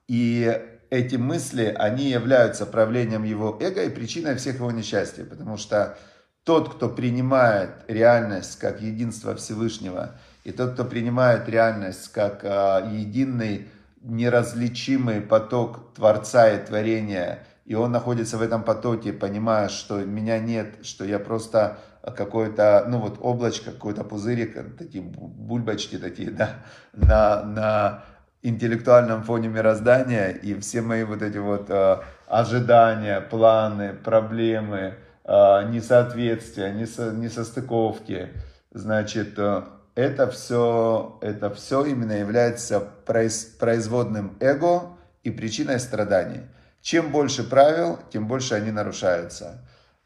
и 0.07 0.61
эти 0.89 1.17
мысли, 1.17 1.75
они 1.77 2.09
являются 2.09 2.65
проявлением 2.65 3.23
его 3.23 3.57
эго 3.59 3.83
и 3.83 3.89
причиной 3.89 4.35
всех 4.35 4.55
его 4.55 4.71
несчастий. 4.71 5.23
Потому 5.23 5.57
что 5.57 5.97
тот, 6.43 6.73
кто 6.73 6.87
принимает 6.87 7.71
реальность 7.87 8.57
как 8.57 8.81
единство 8.81 9.35
Всевышнего, 9.35 10.15
и 10.45 10.51
тот, 10.51 10.73
кто 10.73 10.85
принимает 10.85 11.49
реальность 11.49 12.09
как 12.13 12.39
а, 12.43 12.89
единый, 12.89 13.67
неразличимый 14.01 15.19
поток 15.19 15.93
Творца 15.93 16.49
и 16.49 16.65
Творения, 16.65 17.45
и 17.67 17.75
он 17.75 17.91
находится 17.91 18.37
в 18.37 18.41
этом 18.41 18.63
потоке, 18.63 19.11
понимая, 19.11 19.67
что 19.67 19.97
меня 20.03 20.39
нет, 20.39 20.85
что 20.85 21.03
я 21.03 21.19
просто 21.19 21.79
какое-то, 22.15 22.85
ну 22.87 22.99
вот 22.99 23.17
облачко, 23.19 23.71
какой-то 23.71 24.05
пузырик, 24.05 24.77
такие 24.77 25.03
бульбочки 25.03 25.97
такие, 25.97 26.31
да, 26.31 26.51
на, 26.93 27.43
на 27.43 28.03
интеллектуальном 28.41 29.23
фоне 29.23 29.49
мироздания, 29.49 30.29
и 30.29 30.57
все 30.61 30.81
мои 30.81 31.03
вот 31.03 31.21
эти 31.21 31.39
вот 31.39 31.69
э, 31.69 31.97
ожидания, 32.27 33.19
планы, 33.19 33.93
проблемы, 33.93 34.95
э, 35.25 35.69
несоответствия, 35.69 36.71
несо, 36.71 37.11
несостыковки, 37.11 38.29
значит, 38.71 39.37
э, 39.37 39.63
это 39.95 40.31
все, 40.31 41.19
это 41.21 41.53
все 41.53 41.83
именно 41.83 42.13
является 42.13 42.79
произ, 43.05 43.43
производным 43.43 44.37
эго 44.39 44.83
и 45.23 45.31
причиной 45.31 45.81
страданий. 45.81 46.43
Чем 46.87 47.11
больше 47.11 47.43
правил, 47.43 47.99
тем 48.13 48.29
больше 48.29 48.53
они 48.53 48.71
нарушаются. 48.71 49.59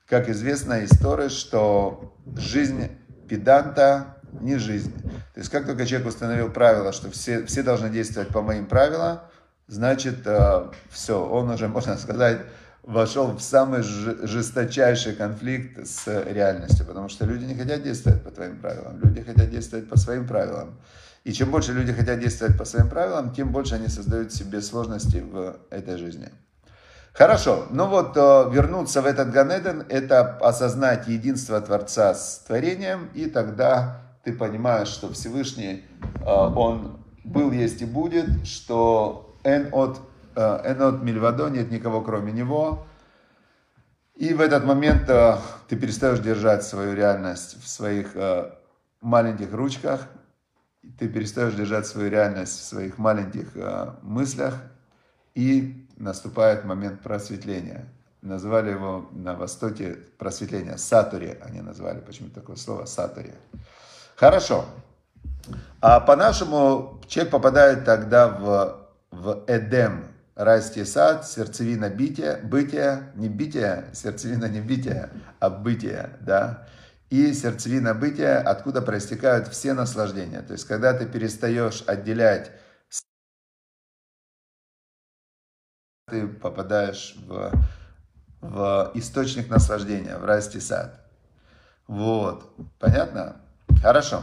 Как 0.08 0.30
известно 0.30 0.80
из 0.80 0.90
Торы, 0.90 1.30
что 1.30 2.18
жизнь 2.36 2.90
педанта 3.30 4.18
не 4.32 4.58
жизнь. 4.58 4.92
То 5.36 5.42
есть 5.42 5.52
как 5.52 5.68
только 5.68 5.86
человек 5.86 6.08
установил 6.08 6.50
правило, 6.52 6.92
что 6.92 7.12
все, 7.12 7.46
все 7.46 7.62
должны 7.62 7.92
действовать 7.92 8.30
по 8.30 8.42
моим 8.42 8.66
правилам, 8.66 9.20
значит, 9.68 10.26
э, 10.26 10.72
все, 10.90 11.24
он 11.24 11.52
уже, 11.52 11.68
можно 11.68 12.00
сказать, 12.00 12.40
вошел 12.82 13.28
в 13.28 13.42
самый 13.42 13.84
жесточайший 13.84 15.14
конфликт 15.14 15.86
с 15.86 16.08
реальностью, 16.08 16.84
потому 16.88 17.10
что 17.10 17.26
люди 17.26 17.44
не 17.44 17.54
хотят 17.54 17.84
действовать 17.84 18.24
по 18.24 18.32
твоим 18.32 18.60
правилам, 18.60 19.00
люди 19.04 19.22
хотят 19.22 19.52
действовать 19.52 19.88
по 19.88 19.98
своим 19.98 20.26
правилам. 20.26 20.80
И 21.26 21.32
чем 21.32 21.52
больше 21.52 21.74
люди 21.74 21.94
хотят 21.94 22.20
действовать 22.20 22.58
по 22.58 22.66
своим 22.66 22.90
правилам, 22.90 23.36
тем 23.36 23.52
больше 23.52 23.76
они 23.76 23.88
создают 23.88 24.34
себе 24.34 24.62
сложности 24.62 25.18
в 25.18 25.58
этой 25.70 25.98
жизни. 26.00 26.32
Хорошо, 27.14 27.66
ну 27.72 27.88
вот 27.88 28.16
э, 28.16 28.50
вернуться 28.52 29.02
в 29.02 29.06
этот 29.06 29.32
Ганеден, 29.32 29.84
это 29.90 30.38
осознать 30.38 31.10
единство 31.10 31.60
Творца 31.60 32.14
с 32.14 32.40
творением, 32.48 33.10
и 33.14 33.26
тогда 33.26 34.02
ты 34.24 34.32
понимаешь, 34.32 34.88
что 34.88 35.12
Всевышний, 35.12 35.84
э, 36.22 36.26
Он 36.26 37.04
был, 37.26 37.52
есть 37.52 37.82
и 37.82 37.86
будет, 37.86 38.48
что 38.48 39.36
эн 39.44 39.68
от, 39.74 40.00
э, 40.38 40.62
эн 40.64 40.82
от 40.82 41.04
Мильвадо, 41.04 41.50
нет 41.50 41.70
никого 41.70 42.00
кроме 42.00 42.32
Него, 42.32 42.86
и 44.16 44.34
в 44.34 44.40
этот 44.40 44.64
момент 44.64 45.08
ты 45.68 45.76
перестаешь 45.76 46.20
держать 46.20 46.64
свою 46.64 46.94
реальность 46.94 47.62
в 47.62 47.68
своих 47.68 48.16
маленьких 49.02 49.52
ручках, 49.52 50.02
ты 51.00 51.10
перестаешь 51.10 51.56
держать 51.56 51.88
свою 51.88 52.10
реальность 52.10 52.60
в 52.60 52.64
своих 52.64 53.00
маленьких 53.00 53.48
мыслях, 54.04 54.62
и 55.34 55.88
наступает 55.98 56.66
момент 56.66 57.02
просветления. 57.02 57.86
Назвали 58.22 58.70
его 58.72 59.10
на 59.12 59.34
Востоке 59.34 59.98
просветление, 60.18 60.78
сатури 60.78 61.40
они 61.42 61.62
назвали, 61.62 62.00
почему 62.00 62.30
такое 62.30 62.56
слово 62.56 62.86
сатури. 62.86 63.34
Хорошо. 64.16 64.66
А 65.82 66.00
по-нашему 66.00 67.02
человек 67.08 67.32
попадает 67.32 67.86
тогда 67.86 68.28
в, 68.28 68.88
в 69.10 69.44
Эдем, 69.48 70.06
райский 70.36 70.86
сад, 70.86 71.28
сердцевина 71.28 71.90
бития, 71.90 72.40
бытия, 72.44 73.12
не 73.16 73.28
бития, 73.28 73.86
сердцевина 73.94 74.46
не 74.46 74.62
бития, 74.62 75.10
а 75.40 75.50
бытия, 75.50 76.12
да. 76.22 76.68
И 77.10 77.34
сердцевина 77.34 77.94
бытия, 77.94 78.40
откуда 78.40 78.82
проистекают 78.82 79.48
все 79.48 79.74
наслаждения. 79.74 80.42
То 80.42 80.54
есть, 80.54 80.66
когда 80.66 80.94
ты 80.94 81.06
перестаешь 81.06 81.84
отделять 81.86 82.52
ты 86.12 86.28
попадаешь 86.28 87.16
в, 87.26 87.52
в 88.42 88.92
источник 88.94 89.50
наслаждения, 89.50 90.18
в 90.18 90.26
райский 90.26 90.60
сад. 90.60 91.00
Вот, 91.88 92.54
понятно? 92.80 93.38
Хорошо. 93.82 94.22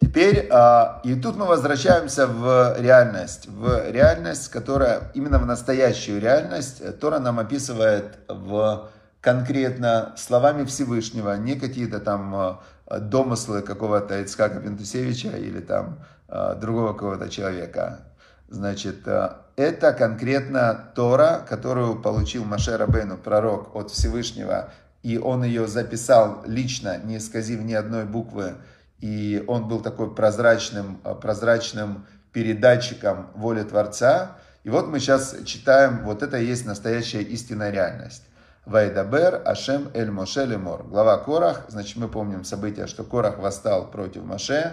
Теперь, 0.00 0.48
а, 0.50 1.00
и 1.04 1.14
тут 1.14 1.36
мы 1.36 1.46
возвращаемся 1.46 2.26
в 2.26 2.76
реальность, 2.78 3.46
в 3.48 3.90
реальность, 3.90 4.50
которая 4.50 5.10
именно 5.14 5.38
в 5.38 5.46
настоящую 5.46 6.20
реальность 6.20 6.98
Тора 7.00 7.20
нам 7.20 7.38
описывает 7.38 8.18
в 8.28 8.90
конкретно 9.20 10.12
словами 10.16 10.64
Всевышнего, 10.64 11.36
не 11.36 11.54
какие-то 11.54 11.98
там 11.98 12.34
а, 12.34 12.60
домыслы 12.98 13.62
какого-то 13.62 14.22
Ицкака 14.22 14.60
Пентусевича 14.60 15.30
или 15.30 15.60
там 15.60 16.04
а, 16.28 16.54
другого 16.54 16.92
какого-то 16.92 17.28
человека. 17.30 18.00
Значит, 18.48 19.06
это 19.56 19.92
конкретно 19.92 20.92
Тора, 20.94 21.44
которую 21.48 22.00
получил 22.00 22.44
Маше 22.44 22.76
Рабейну, 22.76 23.16
пророк 23.16 23.74
от 23.74 23.90
Всевышнего, 23.90 24.70
и 25.02 25.18
он 25.18 25.44
ее 25.44 25.66
записал 25.66 26.42
лично, 26.46 26.98
не 26.98 27.18
исказив 27.18 27.60
ни 27.60 27.74
одной 27.74 28.04
буквы, 28.04 28.54
и 29.00 29.44
он 29.46 29.68
был 29.68 29.80
такой 29.80 30.14
прозрачным, 30.14 30.96
прозрачным 31.20 32.06
передатчиком 32.32 33.28
воли 33.34 33.62
Творца. 33.62 34.38
И 34.62 34.70
вот 34.70 34.88
мы 34.88 34.98
сейчас 34.98 35.36
читаем, 35.44 36.04
вот 36.04 36.22
это 36.22 36.38
и 36.38 36.46
есть 36.46 36.64
настоящая 36.64 37.22
истинная 37.22 37.70
реальность. 37.70 38.24
Вайдабер 38.64 39.42
Ашем 39.44 39.90
Эль 39.92 40.10
Моше 40.10 40.46
Лемор. 40.46 40.84
Глава 40.84 41.18
Корах, 41.18 41.66
значит, 41.68 41.96
мы 41.96 42.08
помним 42.08 42.44
события, 42.44 42.86
что 42.86 43.04
Корах 43.04 43.38
восстал 43.38 43.90
против 43.90 44.24
Моше, 44.24 44.72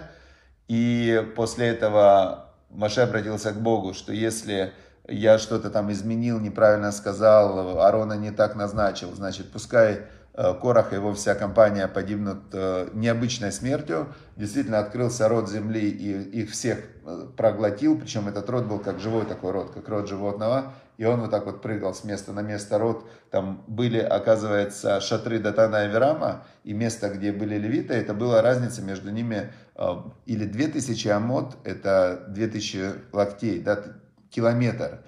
и 0.66 1.30
после 1.36 1.68
этого 1.68 2.51
Маше 2.72 3.02
обратился 3.02 3.52
к 3.52 3.60
Богу, 3.60 3.94
что 3.94 4.12
если 4.12 4.72
я 5.06 5.38
что-то 5.38 5.70
там 5.70 5.92
изменил, 5.92 6.40
неправильно 6.40 6.92
сказал, 6.92 7.80
Арона 7.80 8.14
не 8.14 8.30
так 8.30 8.56
назначил, 8.56 9.12
значит, 9.14 9.52
пускай 9.52 10.02
Корах 10.34 10.92
и 10.92 10.96
его 10.96 11.12
вся 11.12 11.34
компания 11.34 11.86
погибнут 11.88 12.44
э, 12.52 12.88
необычной 12.94 13.52
смертью. 13.52 14.14
Действительно 14.36 14.78
открылся 14.78 15.28
род 15.28 15.50
земли 15.50 15.90
и 15.90 16.40
их 16.40 16.50
всех 16.50 16.78
э, 17.04 17.26
проглотил, 17.36 17.98
причем 17.98 18.28
этот 18.28 18.48
род 18.48 18.64
был 18.64 18.78
как 18.78 18.98
живой 18.98 19.26
такой 19.26 19.50
род, 19.50 19.72
как 19.72 19.86
род 19.90 20.08
животного. 20.08 20.72
И 20.96 21.04
он 21.04 21.20
вот 21.20 21.30
так 21.30 21.44
вот 21.44 21.60
прыгал 21.60 21.94
с 21.94 22.04
места 22.04 22.32
на 22.32 22.40
место 22.40 22.78
род. 22.78 23.06
Там 23.30 23.62
были, 23.66 23.98
оказывается, 23.98 25.00
шатры 25.00 25.38
Датана 25.38 25.84
и 25.84 25.88
Верама, 25.88 26.44
и 26.64 26.72
место, 26.72 27.10
где 27.10 27.30
были 27.32 27.58
левиты, 27.58 27.92
это 27.92 28.14
была 28.14 28.40
разница 28.40 28.82
между 28.82 29.10
ними 29.10 29.50
или 30.26 30.44
2000 30.44 31.08
амот, 31.08 31.56
это 31.64 32.26
2000 32.28 33.12
локтей, 33.12 33.60
да, 33.60 33.82
километр. 34.30 35.00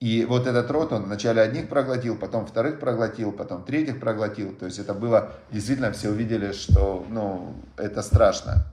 И 0.00 0.24
вот 0.24 0.46
этот 0.46 0.70
рот 0.70 0.92
он 0.94 1.04
вначале 1.04 1.42
одних 1.42 1.68
проглотил, 1.68 2.16
потом 2.16 2.46
вторых 2.46 2.80
проглотил, 2.80 3.32
потом 3.32 3.64
третьих 3.64 4.00
проглотил. 4.00 4.54
То 4.56 4.64
есть 4.64 4.78
это 4.78 4.94
было, 4.94 5.32
действительно 5.50 5.92
все 5.92 6.08
увидели, 6.08 6.52
что 6.52 7.04
ну, 7.10 7.54
это 7.76 8.00
страшно. 8.00 8.66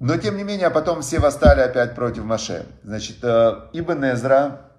Но 0.00 0.16
тем 0.16 0.38
не 0.38 0.44
менее, 0.44 0.70
потом 0.70 1.02
все 1.02 1.18
восстали 1.18 1.60
опять 1.60 1.94
против 1.94 2.24
Маше. 2.24 2.64
Значит, 2.82 3.18
э, 3.22 3.68
Ибн 3.74 4.12
Эзра, 4.12 4.70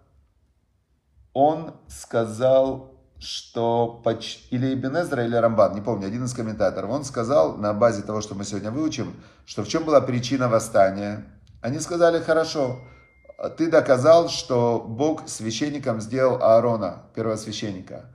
он 1.33 1.75
сказал, 1.87 2.95
что 3.19 4.01
или 4.49 4.73
Ибн 4.73 4.97
или 4.97 5.35
Рамбан, 5.35 5.75
не 5.75 5.81
помню, 5.81 6.07
один 6.07 6.25
из 6.25 6.33
комментаторов, 6.33 6.89
он 6.89 7.05
сказал 7.05 7.55
на 7.55 7.71
базе 7.73 8.01
того, 8.01 8.21
что 8.21 8.33
мы 8.33 8.45
сегодня 8.45 8.71
выучим, 8.71 9.13
что 9.45 9.63
в 9.63 9.67
чем 9.67 9.83
была 9.83 10.01
причина 10.01 10.49
восстания. 10.49 11.23
Они 11.61 11.79
сказали, 11.79 12.19
хорошо, 12.19 12.79
ты 13.49 13.69
доказал, 13.69 14.29
что 14.29 14.79
Бог 14.79 15.27
священником 15.27 16.01
сделал 16.01 16.41
Аарона, 16.41 17.03
первосвященника. 17.13 18.05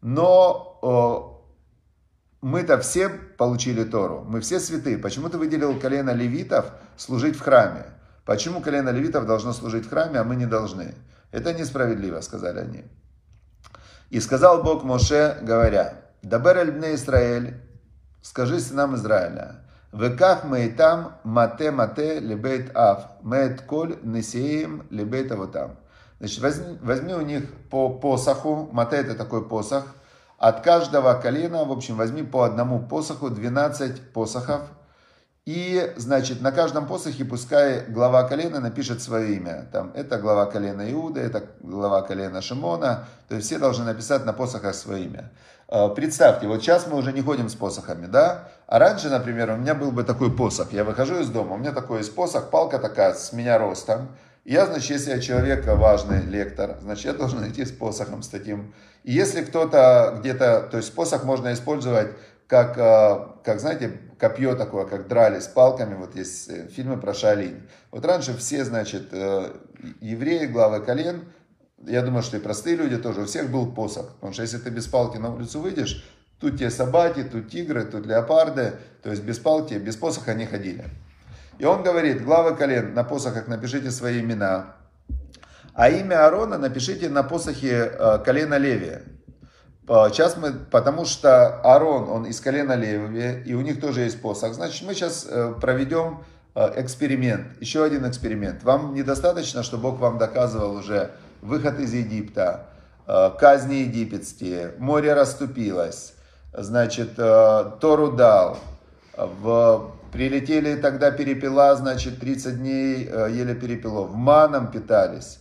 Но 0.00 1.40
мы-то 2.40 2.78
все 2.78 3.08
получили 3.08 3.84
Тору, 3.84 4.24
мы 4.26 4.40
все 4.40 4.60
святые. 4.60 4.98
Почему 4.98 5.28
ты 5.28 5.38
выделил 5.38 5.78
колено 5.78 6.10
левитов 6.10 6.72
служить 6.96 7.36
в 7.36 7.40
храме? 7.40 7.86
Почему 8.24 8.60
колено 8.60 8.90
левитов 8.90 9.26
должно 9.26 9.52
служить 9.52 9.86
в 9.86 9.90
храме, 9.90 10.18
а 10.18 10.24
мы 10.24 10.36
не 10.36 10.46
должны? 10.46 10.94
Это 11.32 11.52
несправедливо, 11.52 12.20
сказали 12.20 12.60
они. 12.60 12.84
И 14.08 14.20
сказал 14.20 14.62
Бог 14.62 14.84
Моше, 14.84 15.38
говоря, 15.42 15.94
«Дабер 16.22 16.58
эль 16.58 16.72
бне 16.72 16.96
скажи 18.22 18.60
сынам 18.60 18.96
Израиля, 18.96 19.64
Веках 19.92 20.42
там 20.76 21.16
мате 21.24 21.70
мате 21.70 22.20
лебейт 22.20 22.70
ав, 22.76 23.06
мет 23.22 23.62
коль 23.62 23.98
несеем 24.02 24.86
лебейт 24.90 25.32
авотам». 25.32 25.76
Значит, 26.20 26.40
возьми, 26.40 26.78
возьми 26.82 27.14
у 27.14 27.22
них 27.22 27.44
по 27.70 27.88
посоху, 27.88 28.68
мате 28.72 28.96
это 28.96 29.14
такой 29.14 29.48
посох, 29.48 29.84
от 30.38 30.60
каждого 30.60 31.14
колена, 31.14 31.64
в 31.64 31.72
общем, 31.72 31.96
возьми 31.96 32.22
по 32.22 32.44
одному 32.44 32.80
посоху, 32.80 33.30
12 33.30 34.12
посохов, 34.12 34.62
и, 35.46 35.92
значит, 35.96 36.42
на 36.42 36.52
каждом 36.52 36.86
посохе 36.86 37.24
пускай 37.24 37.84
глава 37.86 38.24
колена 38.24 38.60
напишет 38.60 39.02
свое 39.02 39.34
имя. 39.34 39.68
Там, 39.72 39.90
это 39.94 40.18
глава 40.18 40.46
колена 40.46 40.92
Иуда, 40.92 41.20
это 41.20 41.44
глава 41.60 42.02
колена 42.02 42.42
Шимона. 42.42 43.06
То 43.28 43.36
есть 43.36 43.46
все 43.46 43.58
должны 43.58 43.84
написать 43.84 44.24
на 44.26 44.32
посохах 44.32 44.74
свое 44.74 45.06
имя. 45.06 45.32
А, 45.66 45.88
представьте, 45.88 46.46
вот 46.46 46.60
сейчас 46.60 46.86
мы 46.86 46.96
уже 46.96 47.12
не 47.12 47.22
ходим 47.22 47.48
с 47.48 47.54
посохами, 47.54 48.06
да? 48.06 48.48
А 48.70 48.78
раньше, 48.78 49.08
например, 49.08 49.50
у 49.50 49.56
меня 49.56 49.74
был 49.74 49.90
бы 49.90 50.04
такой 50.04 50.30
посох. 50.30 50.72
Я 50.72 50.84
выхожу 50.84 51.18
из 51.18 51.28
дома, 51.28 51.54
у 51.54 51.58
меня 51.58 51.72
такой 51.72 51.98
есть 51.98 52.14
посох, 52.14 52.50
палка 52.50 52.78
такая 52.78 53.14
с 53.14 53.32
меня 53.32 53.58
ростом. 53.58 54.16
Я, 54.44 54.64
значит, 54.66 54.90
если 54.90 55.10
я 55.10 55.18
человек 55.18 55.66
важный, 55.66 56.22
лектор, 56.22 56.76
значит, 56.80 57.06
я 57.06 57.12
должен 57.14 57.44
идти 57.50 57.64
с 57.64 57.72
посохом, 57.72 58.22
с 58.22 58.28
таким. 58.28 58.72
И 59.02 59.12
если 59.12 59.42
кто-то 59.42 60.18
где-то, 60.20 60.68
то 60.70 60.76
есть 60.76 60.94
посох 60.94 61.24
можно 61.24 61.52
использовать 61.52 62.12
как, 62.46 62.78
а, 62.78 63.40
как 63.42 63.58
знаете, 63.58 63.98
копье 64.20 64.54
такое, 64.54 64.86
как 64.86 65.08
драли 65.08 65.40
с 65.40 65.48
палками, 65.48 65.96
вот 65.96 66.14
есть 66.14 66.48
э, 66.48 66.68
фильмы 66.68 66.96
про 66.96 67.12
Шалинь. 67.12 67.62
Вот 67.90 68.04
раньше 68.04 68.36
все, 68.36 68.64
значит, 68.64 69.08
э, 69.10 69.50
евреи, 70.00 70.46
главы 70.46 70.78
колен, 70.78 71.24
я 71.86 72.02
думаю, 72.02 72.22
что 72.22 72.36
и 72.36 72.40
простые 72.40 72.76
люди 72.76 72.98
тоже, 72.98 73.22
у 73.22 73.26
всех 73.26 73.50
был 73.50 73.72
посох. 73.72 74.14
Потому 74.14 74.32
что 74.32 74.42
если 74.42 74.58
ты 74.58 74.70
без 74.70 74.86
палки 74.86 75.16
на 75.16 75.34
улицу 75.34 75.58
выйдешь, 75.58 76.04
тут 76.40 76.58
те 76.58 76.70
собаки, 76.70 77.22
тут 77.22 77.50
тигры, 77.50 77.84
тут 77.84 78.06
леопарды, 78.06 78.72
то 79.02 79.10
есть 79.10 79.22
без 79.22 79.38
палки, 79.38 79.74
без 79.74 79.96
посоха 79.96 80.34
не 80.34 80.46
ходили. 80.46 80.84
И 81.58 81.64
он 81.66 81.82
говорит, 81.82 82.24
главы 82.24 82.56
колен, 82.56 82.94
на 82.94 83.04
посохах 83.04 83.46
напишите 83.46 83.90
свои 83.90 84.20
имена, 84.20 84.76
а 85.74 85.90
имя 85.90 86.24
Аарона 86.24 86.58
напишите 86.58 87.08
на 87.08 87.22
посохе 87.22 87.92
э, 87.92 88.18
колена 88.24 88.56
Левия. 88.56 89.02
Сейчас 89.86 90.36
мы, 90.36 90.52
потому 90.52 91.04
что 91.04 91.60
Аарон, 91.62 92.08
он 92.08 92.24
из 92.24 92.40
колена 92.40 92.74
Левия, 92.74 93.42
и 93.42 93.54
у 93.54 93.60
них 93.60 93.80
тоже 93.80 94.02
есть 94.02 94.22
посох. 94.22 94.54
Значит, 94.54 94.86
мы 94.86 94.94
сейчас 94.94 95.26
э, 95.28 95.54
проведем 95.60 96.22
э, 96.54 96.80
эксперимент, 96.82 97.60
еще 97.60 97.84
один 97.84 98.08
эксперимент. 98.08 98.62
Вам 98.62 98.94
недостаточно, 98.94 99.62
что 99.62 99.78
Бог 99.78 99.98
вам 99.98 100.18
доказывал 100.18 100.76
уже 100.76 101.10
выход 101.42 101.80
из 101.80 101.92
Египта, 101.92 102.66
казни 103.06 103.76
египетские, 103.76 104.74
море 104.78 105.14
расступилось, 105.14 106.14
значит, 106.52 107.16
Тору 107.16 108.12
дал, 108.12 108.58
в, 109.16 109.92
прилетели 110.12 110.76
тогда 110.76 111.10
перепела, 111.10 111.74
значит, 111.76 112.20
30 112.20 112.58
дней 112.58 113.04
ели 113.04 113.54
перепелов, 113.54 114.12
маном 114.14 114.70
питались. 114.70 115.40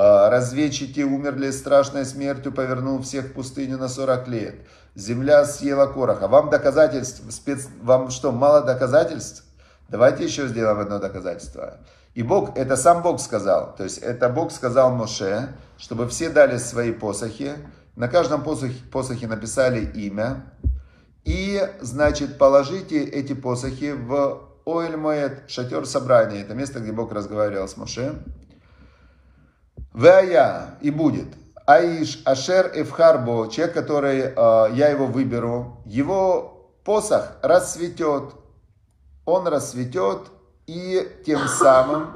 А, 0.00 0.30
разведчики 0.30 1.00
умерли 1.00 1.50
страшной 1.50 2.04
смертью, 2.04 2.52
повернул 2.52 3.02
всех 3.02 3.26
в 3.26 3.32
пустыню 3.32 3.78
на 3.78 3.88
40 3.88 4.28
лет. 4.28 4.54
Земля 4.94 5.44
съела 5.44 5.86
короха. 5.86 6.28
Вам 6.28 6.50
доказательств, 6.50 7.22
спец... 7.30 7.66
вам 7.82 8.10
что, 8.10 8.30
мало 8.30 8.62
доказательств? 8.62 9.42
Давайте 9.88 10.22
еще 10.22 10.46
сделаем 10.46 10.78
одно 10.78 11.00
доказательство. 11.00 11.78
И 12.14 12.22
Бог, 12.22 12.56
это 12.56 12.76
сам 12.76 13.02
Бог 13.02 13.20
сказал. 13.20 13.74
То 13.76 13.82
есть 13.82 13.98
это 13.98 14.28
Бог 14.28 14.52
сказал 14.52 14.94
Моше, 14.94 15.48
чтобы 15.78 16.08
все 16.08 16.28
дали 16.30 16.58
свои 16.58 16.92
посохи. 16.92 17.54
На 17.98 18.06
каждом 18.06 18.44
посохе, 18.44 18.80
посохе 18.92 19.26
написали 19.26 19.84
имя. 19.84 20.52
И, 21.24 21.60
значит, 21.80 22.38
положите 22.38 23.02
эти 23.02 23.32
посохи 23.32 23.90
в 23.90 24.40
Оэль 24.64 24.96
Моэт, 24.96 25.50
шатер 25.50 25.84
собрания. 25.84 26.42
Это 26.42 26.54
место, 26.54 26.78
где 26.78 26.92
Бог 26.92 27.10
разговаривал 27.10 27.66
с 27.66 27.76
Моше. 27.76 28.22
Вая 29.92 30.78
и 30.80 30.92
будет. 30.92 31.26
Аиш 31.66 32.22
Ашер 32.24 32.70
Эвхарбо, 32.72 33.50
человек, 33.50 33.74
который 33.74 34.20
э, 34.20 34.32
я 34.74 34.90
его 34.90 35.06
выберу, 35.06 35.82
его 35.84 36.70
посох 36.84 37.32
расцветет, 37.42 38.32
он 39.24 39.48
расцветет, 39.48 40.30
и 40.68 41.04
тем 41.26 41.48
самым 41.48 42.14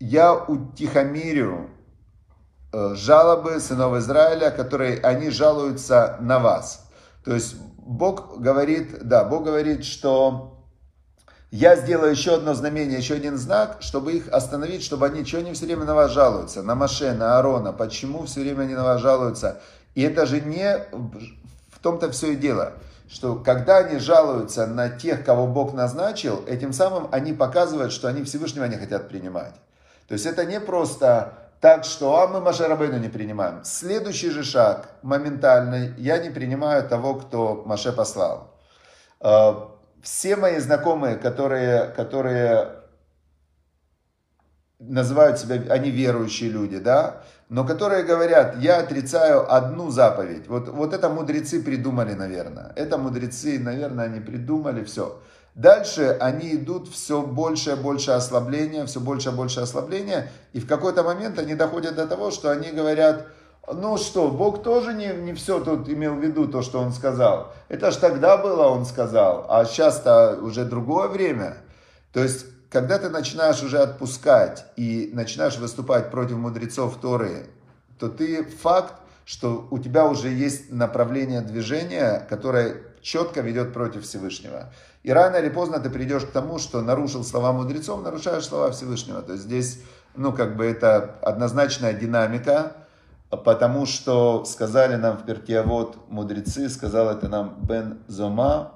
я 0.00 0.32
утихомирю 0.32 1.68
жалобы 2.94 3.60
сынов 3.60 3.96
Израиля, 3.96 4.50
которые 4.50 5.00
они 5.00 5.30
жалуются 5.30 6.16
на 6.20 6.38
вас. 6.38 6.86
То 7.24 7.34
есть 7.34 7.56
Бог 7.78 8.38
говорит, 8.38 9.06
да, 9.06 9.24
Бог 9.24 9.44
говорит, 9.44 9.84
что 9.84 10.54
я 11.50 11.76
сделаю 11.76 12.10
еще 12.10 12.34
одно 12.34 12.54
знамение, 12.54 12.98
еще 12.98 13.14
один 13.14 13.36
знак, 13.38 13.76
чтобы 13.80 14.12
их 14.12 14.28
остановить, 14.32 14.82
чтобы 14.82 15.06
они, 15.06 15.24
что 15.24 15.38
они 15.38 15.52
все 15.52 15.66
время 15.66 15.84
на 15.84 15.94
вас 15.94 16.10
жалуются, 16.10 16.62
на 16.62 16.74
Маше, 16.74 17.12
на 17.12 17.36
Аарона, 17.36 17.72
почему 17.72 18.24
все 18.24 18.40
время 18.40 18.62
они 18.62 18.74
на 18.74 18.82
вас 18.82 19.00
жалуются. 19.00 19.60
И 19.94 20.02
это 20.02 20.26
же 20.26 20.40
не 20.40 20.78
в 21.70 21.78
том-то 21.80 22.10
все 22.10 22.32
и 22.32 22.36
дело, 22.36 22.72
что 23.08 23.36
когда 23.36 23.78
они 23.78 23.98
жалуются 24.00 24.66
на 24.66 24.88
тех, 24.88 25.24
кого 25.24 25.46
Бог 25.46 25.74
назначил, 25.74 26.42
этим 26.48 26.72
самым 26.72 27.08
они 27.12 27.32
показывают, 27.32 27.92
что 27.92 28.08
они 28.08 28.24
Всевышнего 28.24 28.64
не 28.64 28.76
хотят 28.76 29.08
принимать. 29.08 29.54
То 30.08 30.14
есть 30.14 30.26
это 30.26 30.44
не 30.44 30.58
просто 30.58 31.43
так, 31.64 31.86
что 31.86 32.20
а 32.20 32.26
мы 32.26 32.42
Маше 32.42 32.68
не 33.00 33.08
принимаем. 33.08 33.64
Следующий 33.64 34.28
же 34.28 34.44
шаг, 34.44 34.90
моментальный, 35.00 35.94
я 35.96 36.18
не 36.18 36.28
принимаю 36.28 36.86
того, 36.86 37.14
кто 37.14 37.62
Маше 37.64 37.90
послал 37.90 38.54
а, 39.18 39.70
все 40.02 40.36
мои 40.36 40.58
знакомые, 40.58 41.16
которые, 41.16 41.86
которые 41.96 42.68
называют 44.78 45.38
себя, 45.38 45.72
они 45.72 45.90
верующие 45.90 46.50
люди, 46.50 46.78
да, 46.78 47.22
но 47.48 47.64
которые 47.64 48.02
говорят, 48.02 48.56
я 48.58 48.80
отрицаю 48.80 49.50
одну 49.50 49.90
заповедь. 49.90 50.46
Вот, 50.48 50.68
вот 50.68 50.92
это 50.92 51.08
мудрецы 51.08 51.62
придумали, 51.62 52.12
наверное. 52.12 52.74
Это 52.76 52.98
мудрецы, 52.98 53.58
наверное, 53.58 54.04
они 54.04 54.20
придумали 54.20 54.84
все. 54.84 55.18
Дальше 55.54 56.16
они 56.20 56.56
идут 56.56 56.88
все 56.88 57.22
больше 57.22 57.72
и 57.72 57.76
больше 57.76 58.10
ослабления, 58.10 58.86
все 58.86 58.98
больше 59.00 59.28
и 59.28 59.32
больше 59.32 59.60
ослабления. 59.60 60.30
И 60.52 60.58
в 60.58 60.66
какой-то 60.66 61.04
момент 61.04 61.38
они 61.38 61.54
доходят 61.54 61.94
до 61.94 62.08
того, 62.08 62.32
что 62.32 62.50
они 62.50 62.72
говорят, 62.72 63.28
ну 63.72 63.96
что, 63.96 64.28
Бог 64.28 64.64
тоже 64.64 64.92
не, 64.92 65.08
не 65.14 65.32
все 65.32 65.60
тут 65.60 65.88
имел 65.88 66.16
в 66.16 66.18
виду, 66.18 66.48
то, 66.48 66.62
что 66.62 66.80
Он 66.80 66.92
сказал. 66.92 67.52
Это 67.68 67.92
ж 67.92 67.96
тогда 67.96 68.36
было, 68.36 68.66
Он 68.66 68.84
сказал, 68.84 69.46
а 69.48 69.64
сейчас-то 69.64 70.38
уже 70.42 70.64
другое 70.64 71.08
время. 71.08 71.58
То 72.12 72.20
есть, 72.20 72.46
когда 72.68 72.98
ты 72.98 73.08
начинаешь 73.08 73.62
уже 73.62 73.78
отпускать 73.78 74.66
и 74.76 75.10
начинаешь 75.14 75.56
выступать 75.56 76.10
против 76.10 76.36
мудрецов 76.36 76.96
Торы, 77.00 77.46
то 78.00 78.08
ты 78.08 78.42
факт, 78.42 78.94
что 79.24 79.68
у 79.70 79.78
тебя 79.78 80.06
уже 80.06 80.28
есть 80.28 80.72
направление 80.72 81.40
движения, 81.40 82.26
которое 82.28 82.82
четко 83.04 83.42
ведет 83.42 83.72
против 83.72 84.02
Всевышнего. 84.04 84.72
И 85.02 85.12
рано 85.12 85.36
или 85.36 85.50
поздно 85.50 85.78
ты 85.78 85.90
придешь 85.90 86.24
к 86.24 86.32
тому, 86.32 86.58
что 86.58 86.80
нарушил 86.80 87.22
слова 87.22 87.52
мудрецов, 87.52 88.02
нарушаешь 88.02 88.46
слова 88.46 88.70
Всевышнего. 88.70 89.20
То 89.20 89.32
есть 89.32 89.44
здесь, 89.44 89.82
ну, 90.16 90.32
как 90.32 90.56
бы 90.56 90.64
это 90.64 91.18
однозначная 91.22 91.92
динамика, 91.92 92.72
потому 93.28 93.84
что 93.84 94.44
сказали 94.46 94.96
нам 94.96 95.18
в 95.18 95.26
Перкиавод 95.26 96.08
мудрецы, 96.08 96.70
сказал 96.70 97.10
это 97.10 97.28
нам 97.28 97.58
Бен 97.62 98.02
Зома, 98.08 98.72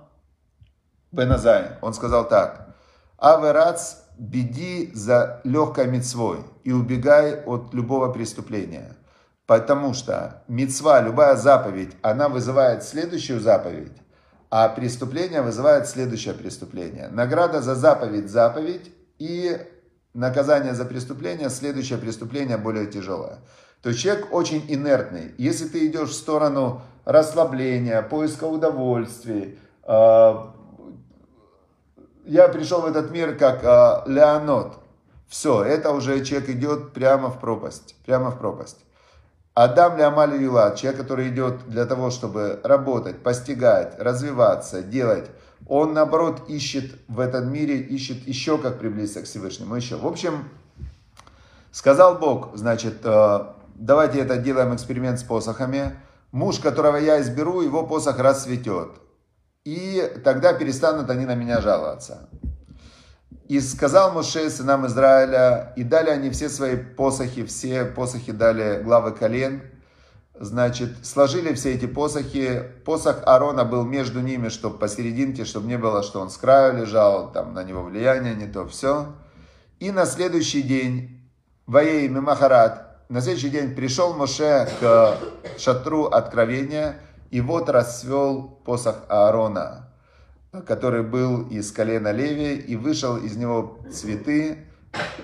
Бен 1.11 1.33
Азай. 1.33 1.79
Он 1.81 1.95
сказал 1.95 2.29
так, 2.29 2.77
Аверац, 3.17 3.97
беди 4.19 4.91
за 4.95 5.41
легкой 5.45 5.87
мецвой 5.87 6.45
и 6.65 6.73
убегай 6.73 7.41
от 7.41 7.73
любого 7.73 8.13
преступления. 8.13 8.95
Потому 9.47 9.95
что 9.95 10.43
мецва, 10.49 11.01
любая 11.01 11.35
заповедь, 11.37 11.97
она 12.03 12.29
вызывает 12.29 12.85
следующую 12.85 13.41
заповедь, 13.41 13.97
а 14.51 14.69
преступление 14.69 15.43
вызывает 15.43 15.89
следующее 15.89 16.35
преступление. 16.35 17.09
Награда 17.09 17.61
за 17.61 17.75
заповедь– 17.75 18.31
заповедь, 18.31 18.93
и 19.19 19.59
наказание 20.15 20.75
за 20.75 20.85
преступление– 20.85 21.49
следующее 21.51 21.99
преступление 21.99 22.57
более 22.57 22.87
тяжелое. 22.87 23.39
То 23.83 23.91
есть 23.91 24.01
человек 24.01 24.33
очень 24.33 24.65
инертный. 24.69 25.35
Если 25.39 25.69
ты 25.69 25.87
идешь 25.87 26.11
в 26.11 26.15
сторону 26.15 26.83
расслабления, 27.05 28.03
поиска 28.03 28.45
удовольствий, 28.45 29.59
а, 29.83 30.55
я 32.25 32.49
пришел 32.49 32.81
в 32.81 32.87
этот 32.87 33.11
мир 33.11 33.37
как 33.37 33.65
а, 33.65 34.05
Леонот. 34.07 34.79
Все, 35.29 35.63
это 35.63 35.93
уже 35.93 36.25
человек 36.25 36.49
идет 36.49 36.93
прямо 36.93 37.31
в 37.31 37.39
пропасть. 37.39 37.97
Прямо 38.05 38.31
в 38.31 38.39
пропасть. 38.39 38.79
Адам 39.61 39.99
Леомали 39.99 40.41
Юла, 40.41 40.77
человек, 40.77 41.01
который 41.01 41.31
идет 41.31 41.69
для 41.69 41.85
того, 41.85 42.11
чтобы 42.11 42.61
работать, 42.63 43.25
постигать, 43.25 43.99
развиваться, 43.99 44.83
делать, 44.83 45.29
он, 45.67 45.95
наоборот, 45.95 46.49
ищет 46.49 46.93
в 47.09 47.19
этом 47.19 47.53
мире, 47.53 47.81
ищет 47.81 48.29
еще 48.29 48.59
как 48.59 48.79
приблизиться 48.79 49.23
к 49.23 49.25
Всевышнему. 49.25 49.75
Еще. 49.75 49.97
В 49.97 50.07
общем, 50.07 50.49
сказал 51.73 52.19
Бог, 52.19 52.57
значит, 52.57 52.99
э, 53.03 53.39
давайте 53.75 54.21
это 54.21 54.37
делаем 54.37 54.77
эксперимент 54.77 55.19
с 55.19 55.25
посохами. 55.25 55.97
Муж, 56.31 56.61
которого 56.61 56.97
я 56.97 57.21
изберу, 57.21 57.61
его 57.61 57.85
посох 57.85 58.21
расцветет. 58.21 58.91
И 59.65 60.09
тогда 60.23 60.53
перестанут 60.53 61.11
они 61.11 61.27
на 61.27 61.35
меня 61.35 61.61
жаловаться. 61.61 62.29
И 63.49 63.61
сказал 63.61 64.13
Моше 64.13 64.51
сынам 64.51 64.87
Израиля, 64.87 65.73
и 65.75 65.83
дали 65.83 66.11
они 66.11 66.29
все 66.29 66.51
свои 66.51 66.77
посохи, 66.77 67.47
все 67.47 67.87
посохи 67.87 68.31
дали 68.31 68.83
главы 68.83 69.13
колен. 69.13 69.63
Значит, 70.39 70.91
сложили 71.03 71.55
все 71.55 71.75
эти 71.75 71.87
посохи. 71.87 72.63
Посох 72.85 73.23
Аарона 73.25 73.65
был 73.65 73.85
между 73.85 74.21
ними, 74.21 74.51
чтобы 74.51 74.79
посерединке, 74.79 75.47
чтобы 75.47 75.67
не 75.67 75.79
было, 75.79 76.03
что 76.03 76.21
он 76.21 76.29
с 76.29 76.37
краю 76.37 76.77
лежал, 76.83 77.33
там 77.33 77.55
на 77.55 77.65
него 77.65 77.83
влияние, 77.83 78.35
не 78.35 78.47
то 78.47 78.69
все. 78.69 79.15
И 79.81 79.91
на 79.93 80.05
следующий 80.05 80.63
день, 80.63 81.19
Ваей 81.67 82.07
Мимахарат, 82.09 83.07
на 83.09 83.23
следующий 83.23 83.49
день 83.49 83.75
пришел 83.75 84.13
Моше 84.13 84.69
к 84.79 85.17
шатру 85.57 86.05
откровения, 86.05 87.01
и 87.31 87.41
вот 87.41 87.71
расцвел 87.71 88.61
посох 88.65 88.97
Аарона 89.09 89.88
который 90.53 91.03
был 91.03 91.49
из 91.49 91.71
колена 91.73 92.13
Леви, 92.13 92.57
и 92.57 92.77
вышел 92.77 93.17
из 93.17 93.37
него 93.37 93.79
цветы, 93.93 94.59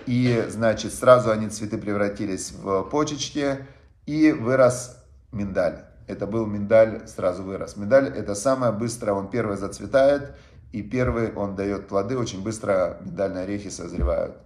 и, 0.07 0.45
значит, 0.49 0.93
сразу 0.93 1.31
они 1.31 1.49
цветы 1.49 1.79
превратились 1.79 2.53
в 2.53 2.83
почечки, 2.85 3.59
и 4.07 4.33
вырос 4.33 5.03
миндаль. 5.33 5.85
Это 6.07 6.27
был 6.27 6.47
миндаль, 6.47 7.09
сразу 7.09 7.43
вырос. 7.43 7.77
Миндаль 7.77 8.09
это 8.09 8.35
самое 8.35 8.73
быстрое, 8.73 9.15
он 9.15 9.31
первый 9.31 9.57
зацветает, 9.57 10.35
и 10.73 10.83
первый 10.83 11.33
он 11.33 11.57
дает 11.57 11.89
плоды, 11.89 12.19
очень 12.19 12.43
быстро 12.43 12.99
миндальные 13.03 13.45
орехи 13.45 13.71
созревают. 13.71 14.37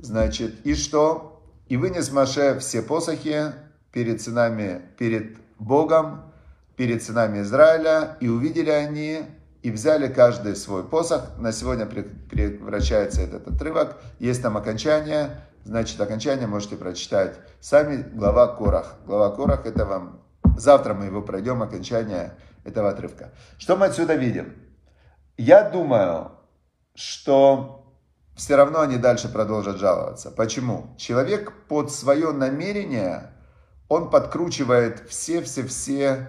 Значит, 0.00 0.66
и 0.66 0.74
что? 0.74 1.42
И 1.68 1.76
вынес 1.76 2.10
Маше 2.10 2.58
все 2.58 2.82
посохи 2.82 3.52
перед 3.92 4.20
сынами, 4.20 4.82
перед 4.98 5.36
Богом, 5.58 6.22
перед 6.76 7.02
сынами 7.02 7.42
Израиля, 7.42 8.16
и 8.20 8.28
увидели 8.28 8.70
они 8.70 9.22
и 9.62 9.70
взяли 9.70 10.12
каждый 10.12 10.56
свой 10.56 10.84
посох. 10.84 11.36
На 11.38 11.52
сегодня 11.52 11.86
превращается 11.86 13.22
этот 13.22 13.46
отрывок. 13.48 13.98
Есть 14.18 14.42
там 14.42 14.56
окончание, 14.56 15.40
значит 15.64 16.00
окончание 16.00 16.46
можете 16.46 16.76
прочитать 16.76 17.36
сами. 17.60 18.02
Глава 18.12 18.48
Корах. 18.48 18.96
Глава 19.06 19.34
Корах 19.34 19.66
это 19.66 19.84
вам... 19.84 20.22
Завтра 20.56 20.94
мы 20.94 21.06
его 21.06 21.22
пройдем, 21.22 21.62
окончание 21.62 22.34
этого 22.64 22.90
отрывка. 22.90 23.32
Что 23.58 23.76
мы 23.76 23.86
отсюда 23.86 24.14
видим? 24.14 24.54
Я 25.36 25.68
думаю, 25.68 26.32
что 26.94 27.94
все 28.34 28.56
равно 28.56 28.80
они 28.80 28.96
дальше 28.96 29.28
продолжат 29.28 29.76
жаловаться. 29.76 30.30
Почему? 30.30 30.94
Человек 30.98 31.52
под 31.68 31.92
свое 31.92 32.32
намерение, 32.32 33.30
он 33.88 34.10
подкручивает 34.10 35.02
все-все-все 35.08 36.28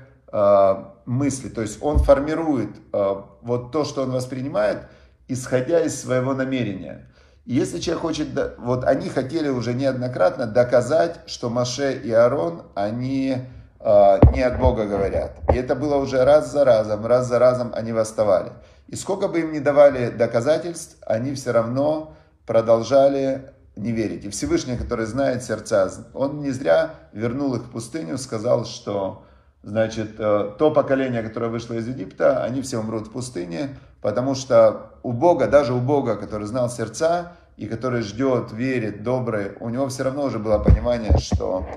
мысли. 1.06 1.50
То 1.50 1.62
есть 1.62 1.80
он 1.82 2.00
формирует 2.00 2.70
э, 2.94 3.16
вот 3.42 3.72
то, 3.72 3.84
что 3.84 4.04
он 4.04 4.12
воспринимает, 4.12 4.84
исходя 5.28 5.82
из 5.82 6.00
своего 6.00 6.34
намерения. 6.34 7.08
Если 7.46 7.80
человек 7.80 8.02
хочет, 8.02 8.28
вот 8.60 8.86
они 8.86 9.10
хотели 9.10 9.50
уже 9.50 9.74
неоднократно 9.74 10.46
доказать, 10.46 11.20
что 11.26 11.50
Маше 11.50 11.94
и 11.94 12.12
Арон, 12.12 12.64
они 12.76 13.38
э, 13.80 14.20
не 14.34 14.42
от 14.42 14.60
Бога 14.60 14.86
говорят. 14.86 15.38
И 15.52 15.58
это 15.58 15.76
было 15.76 15.96
уже 15.96 16.24
раз 16.24 16.52
за 16.52 16.64
разом, 16.64 17.06
раз 17.06 17.28
за 17.28 17.40
разом 17.40 17.72
они 17.74 17.92
восставали. 17.92 18.52
И 18.88 18.96
сколько 18.96 19.28
бы 19.28 19.40
им 19.40 19.52
ни 19.52 19.60
давали 19.60 20.10
доказательств, 20.10 20.98
они 21.06 21.34
все 21.34 21.52
равно 21.52 22.16
продолжали 22.46 23.52
не 23.76 23.92
верить. 23.92 24.26
И 24.26 24.30
Всевышний, 24.30 24.78
который 24.78 25.06
знает 25.06 25.44
сердца, 25.44 25.90
он 26.14 26.42
не 26.42 26.52
зря 26.52 26.92
вернул 27.14 27.56
их 27.56 27.64
в 27.64 27.72
пустыню, 27.72 28.18
сказал, 28.18 28.66
что 28.66 29.24
Значит, 29.64 30.16
э, 30.18 30.52
то 30.58 30.72
поколение, 30.72 31.22
которое 31.22 31.50
вышло 31.50 31.76
из 31.76 31.88
Египта, 31.88 32.44
они 32.44 32.62
все 32.64 32.80
умрут 32.80 33.08
в 33.08 33.12
пустыне, 33.12 33.78
потому 34.02 34.34
что 34.34 34.94
у 35.04 35.12
Бога, 35.12 35.48
даже 35.48 35.74
у 35.74 35.80
Бога, 35.80 36.16
который 36.16 36.48
знал 36.48 36.70
сердца 36.70 37.34
и 37.58 37.68
который 37.68 38.02
ждет, 38.02 38.52
верит, 38.52 39.04
добрый, 39.04 39.52
у 39.60 39.70
него 39.70 39.88
все 39.88 40.04
равно 40.04 40.24
уже 40.24 40.40
было 40.40 40.58
понимание, 40.58 41.16
что 41.20 41.68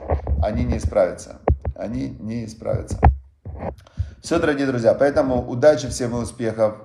они 0.42 0.64
не 0.64 0.78
исправятся. 0.78 1.40
Они 1.76 2.08
не 2.20 2.46
исправятся. 2.46 2.98
Все, 4.22 4.38
дорогие 4.38 4.66
друзья, 4.66 4.94
поэтому 4.94 5.46
удачи 5.46 5.88
всем 5.88 6.16
и 6.16 6.20
успехов. 6.20 6.76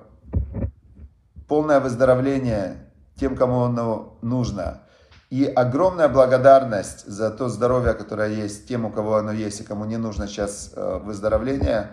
Полное 1.48 1.80
выздоровление 1.80 2.76
тем, 3.16 3.36
кому 3.36 3.62
оно 3.62 4.18
нужно. 4.20 4.82
И 5.30 5.44
огромная 5.44 6.08
благодарность 6.08 7.06
за 7.06 7.30
то 7.30 7.48
здоровье, 7.48 7.94
которое 7.94 8.30
есть 8.30 8.66
тем, 8.66 8.84
у 8.84 8.90
кого 8.90 9.14
оно 9.14 9.30
есть 9.30 9.60
и 9.60 9.64
кому 9.64 9.84
не 9.84 9.96
нужно 9.96 10.26
сейчас 10.26 10.72
э, 10.74 11.00
выздоровление. 11.04 11.92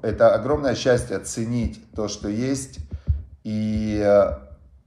Это 0.00 0.34
огромное 0.34 0.74
счастье 0.74 1.18
ценить 1.18 1.84
то, 1.94 2.08
что 2.08 2.28
есть, 2.28 2.78
и 3.44 4.02
э, 4.02 4.32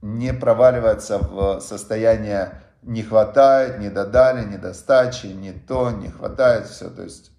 не 0.02 0.34
проваливаться 0.34 1.18
в 1.18 1.60
состояние 1.60 2.60
не 2.82 3.02
хватает, 3.02 3.78
не 3.78 3.90
додали, 3.90 4.44
недостачи, 4.44 5.26
не 5.26 5.52
то, 5.52 5.90
не 5.90 6.08
хватает, 6.08 6.66
все. 6.66 6.90
То 6.90 7.02
есть, 7.02 7.30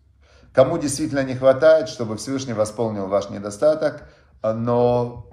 кому 0.53 0.77
действительно 0.77 1.23
не 1.23 1.35
хватает, 1.35 1.89
чтобы 1.89 2.17
Всевышний 2.17 2.53
восполнил 2.53 3.07
ваш 3.07 3.29
недостаток, 3.29 4.03
но 4.41 5.27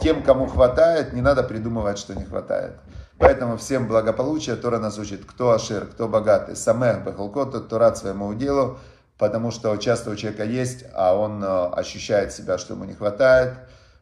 тем, 0.00 0.22
кому 0.22 0.46
хватает, 0.46 1.12
не 1.12 1.20
надо 1.20 1.42
придумывать, 1.42 1.98
что 1.98 2.14
не 2.14 2.24
хватает. 2.24 2.74
Поэтому 3.18 3.56
всем 3.56 3.88
благополучия. 3.88 4.54
Тора 4.54 4.78
нас 4.78 4.98
учит, 4.98 5.24
кто 5.24 5.50
ашир, 5.50 5.86
кто 5.86 6.08
богатый. 6.08 6.54
Самех 6.54 7.04
бехалкот, 7.04 7.52
тот, 7.52 7.66
кто 7.66 7.78
рад 7.78 7.98
своему 7.98 8.32
делу, 8.34 8.78
потому 9.18 9.50
что 9.50 9.76
часто 9.76 10.10
у 10.10 10.16
человека 10.16 10.44
есть, 10.44 10.84
а 10.94 11.14
он 11.14 11.42
э, 11.42 11.46
ощущает 11.46 12.32
себя, 12.32 12.58
что 12.58 12.74
ему 12.74 12.84
не 12.84 12.94
хватает. 12.94 13.54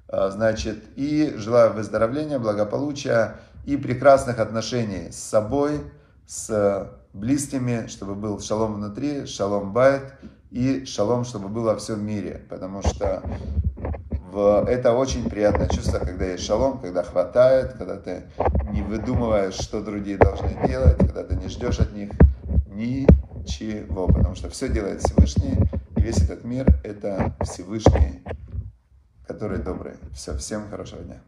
Э, 0.08 0.28
значит, 0.30 0.84
и 0.96 1.34
желаю 1.36 1.72
выздоровления, 1.72 2.38
благополучия 2.38 3.36
и 3.64 3.78
прекрасных 3.78 4.38
отношений 4.38 5.10
с 5.10 5.16
собой, 5.16 5.80
с 6.26 6.92
близкими, 7.14 7.86
чтобы 7.86 8.14
был 8.14 8.38
шалом 8.40 8.74
внутри, 8.74 9.24
шалом 9.24 9.72
байт 9.72 10.12
и 10.50 10.84
шалом, 10.84 11.24
чтобы 11.24 11.48
было 11.48 11.72
во 11.72 11.76
всем 11.76 12.04
мире. 12.04 12.42
Потому 12.50 12.82
что 12.82 13.22
это 14.36 14.92
очень 14.92 15.28
приятное 15.28 15.68
чувство, 15.68 15.98
когда 15.98 16.26
есть 16.26 16.44
шалом, 16.44 16.78
когда 16.78 17.02
хватает, 17.02 17.74
когда 17.74 17.96
ты 17.96 18.24
не 18.70 18.82
выдумываешь, 18.82 19.54
что 19.54 19.80
другие 19.80 20.18
должны 20.18 20.50
делать, 20.66 20.96
когда 20.98 21.24
ты 21.24 21.36
не 21.36 21.48
ждешь 21.48 21.80
от 21.80 21.92
них 21.92 22.10
ничего, 22.68 24.06
потому 24.06 24.34
что 24.34 24.50
все 24.50 24.68
делает 24.68 25.02
Всевышний, 25.02 25.58
и 25.96 26.00
весь 26.00 26.20
этот 26.22 26.44
мир– 26.44 26.66
это 26.84 27.34
Всевышний, 27.40 28.22
который 29.26 29.58
добрый. 29.58 29.94
Все, 30.12 30.36
всем 30.36 30.68
хорошего 30.70 31.02
дня. 31.02 31.20